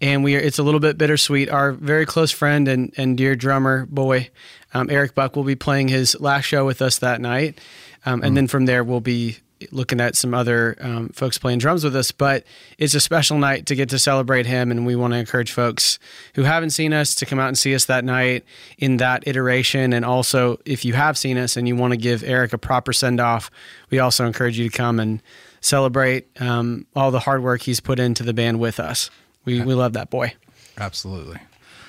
[0.00, 1.50] and we are, it's a little bit bittersweet.
[1.50, 4.30] Our very close friend and, and dear drummer boy,
[4.74, 7.60] um, Eric Buck, will be playing his last show with us that night,
[8.06, 9.38] um, and then from there we'll be
[9.72, 12.12] looking at some other um, folks playing drums with us.
[12.12, 12.44] But
[12.78, 15.98] it's a special night to get to celebrate him, and we want to encourage folks
[16.34, 18.44] who haven't seen us to come out and see us that night
[18.78, 19.92] in that iteration.
[19.92, 22.92] And also, if you have seen us and you want to give Eric a proper
[22.92, 23.50] send off,
[23.90, 25.22] we also encourage you to come and
[25.60, 29.10] celebrate um, all the hard work he's put into the band with us.
[29.50, 30.34] We, we love that boy.
[30.78, 31.38] Absolutely.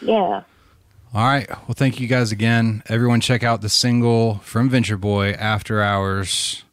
[0.01, 0.43] Yeah.
[1.13, 1.49] All right.
[1.49, 2.83] Well, thank you guys again.
[2.87, 6.63] Everyone, check out the single from Venture Boy, After Hours.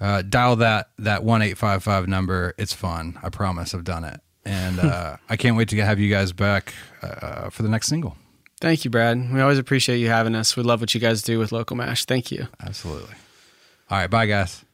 [0.00, 2.54] Uh, dial that that one eight five five number.
[2.58, 3.18] It's fun.
[3.22, 3.74] I promise.
[3.74, 7.62] I've done it, and uh, I can't wait to have you guys back uh, for
[7.62, 8.16] the next single.
[8.60, 9.32] Thank you, Brad.
[9.32, 10.56] We always appreciate you having us.
[10.56, 12.04] We love what you guys do with Local Mash.
[12.04, 12.48] Thank you.
[12.60, 13.14] Absolutely.
[13.90, 14.08] All right.
[14.10, 14.64] Bye, guys.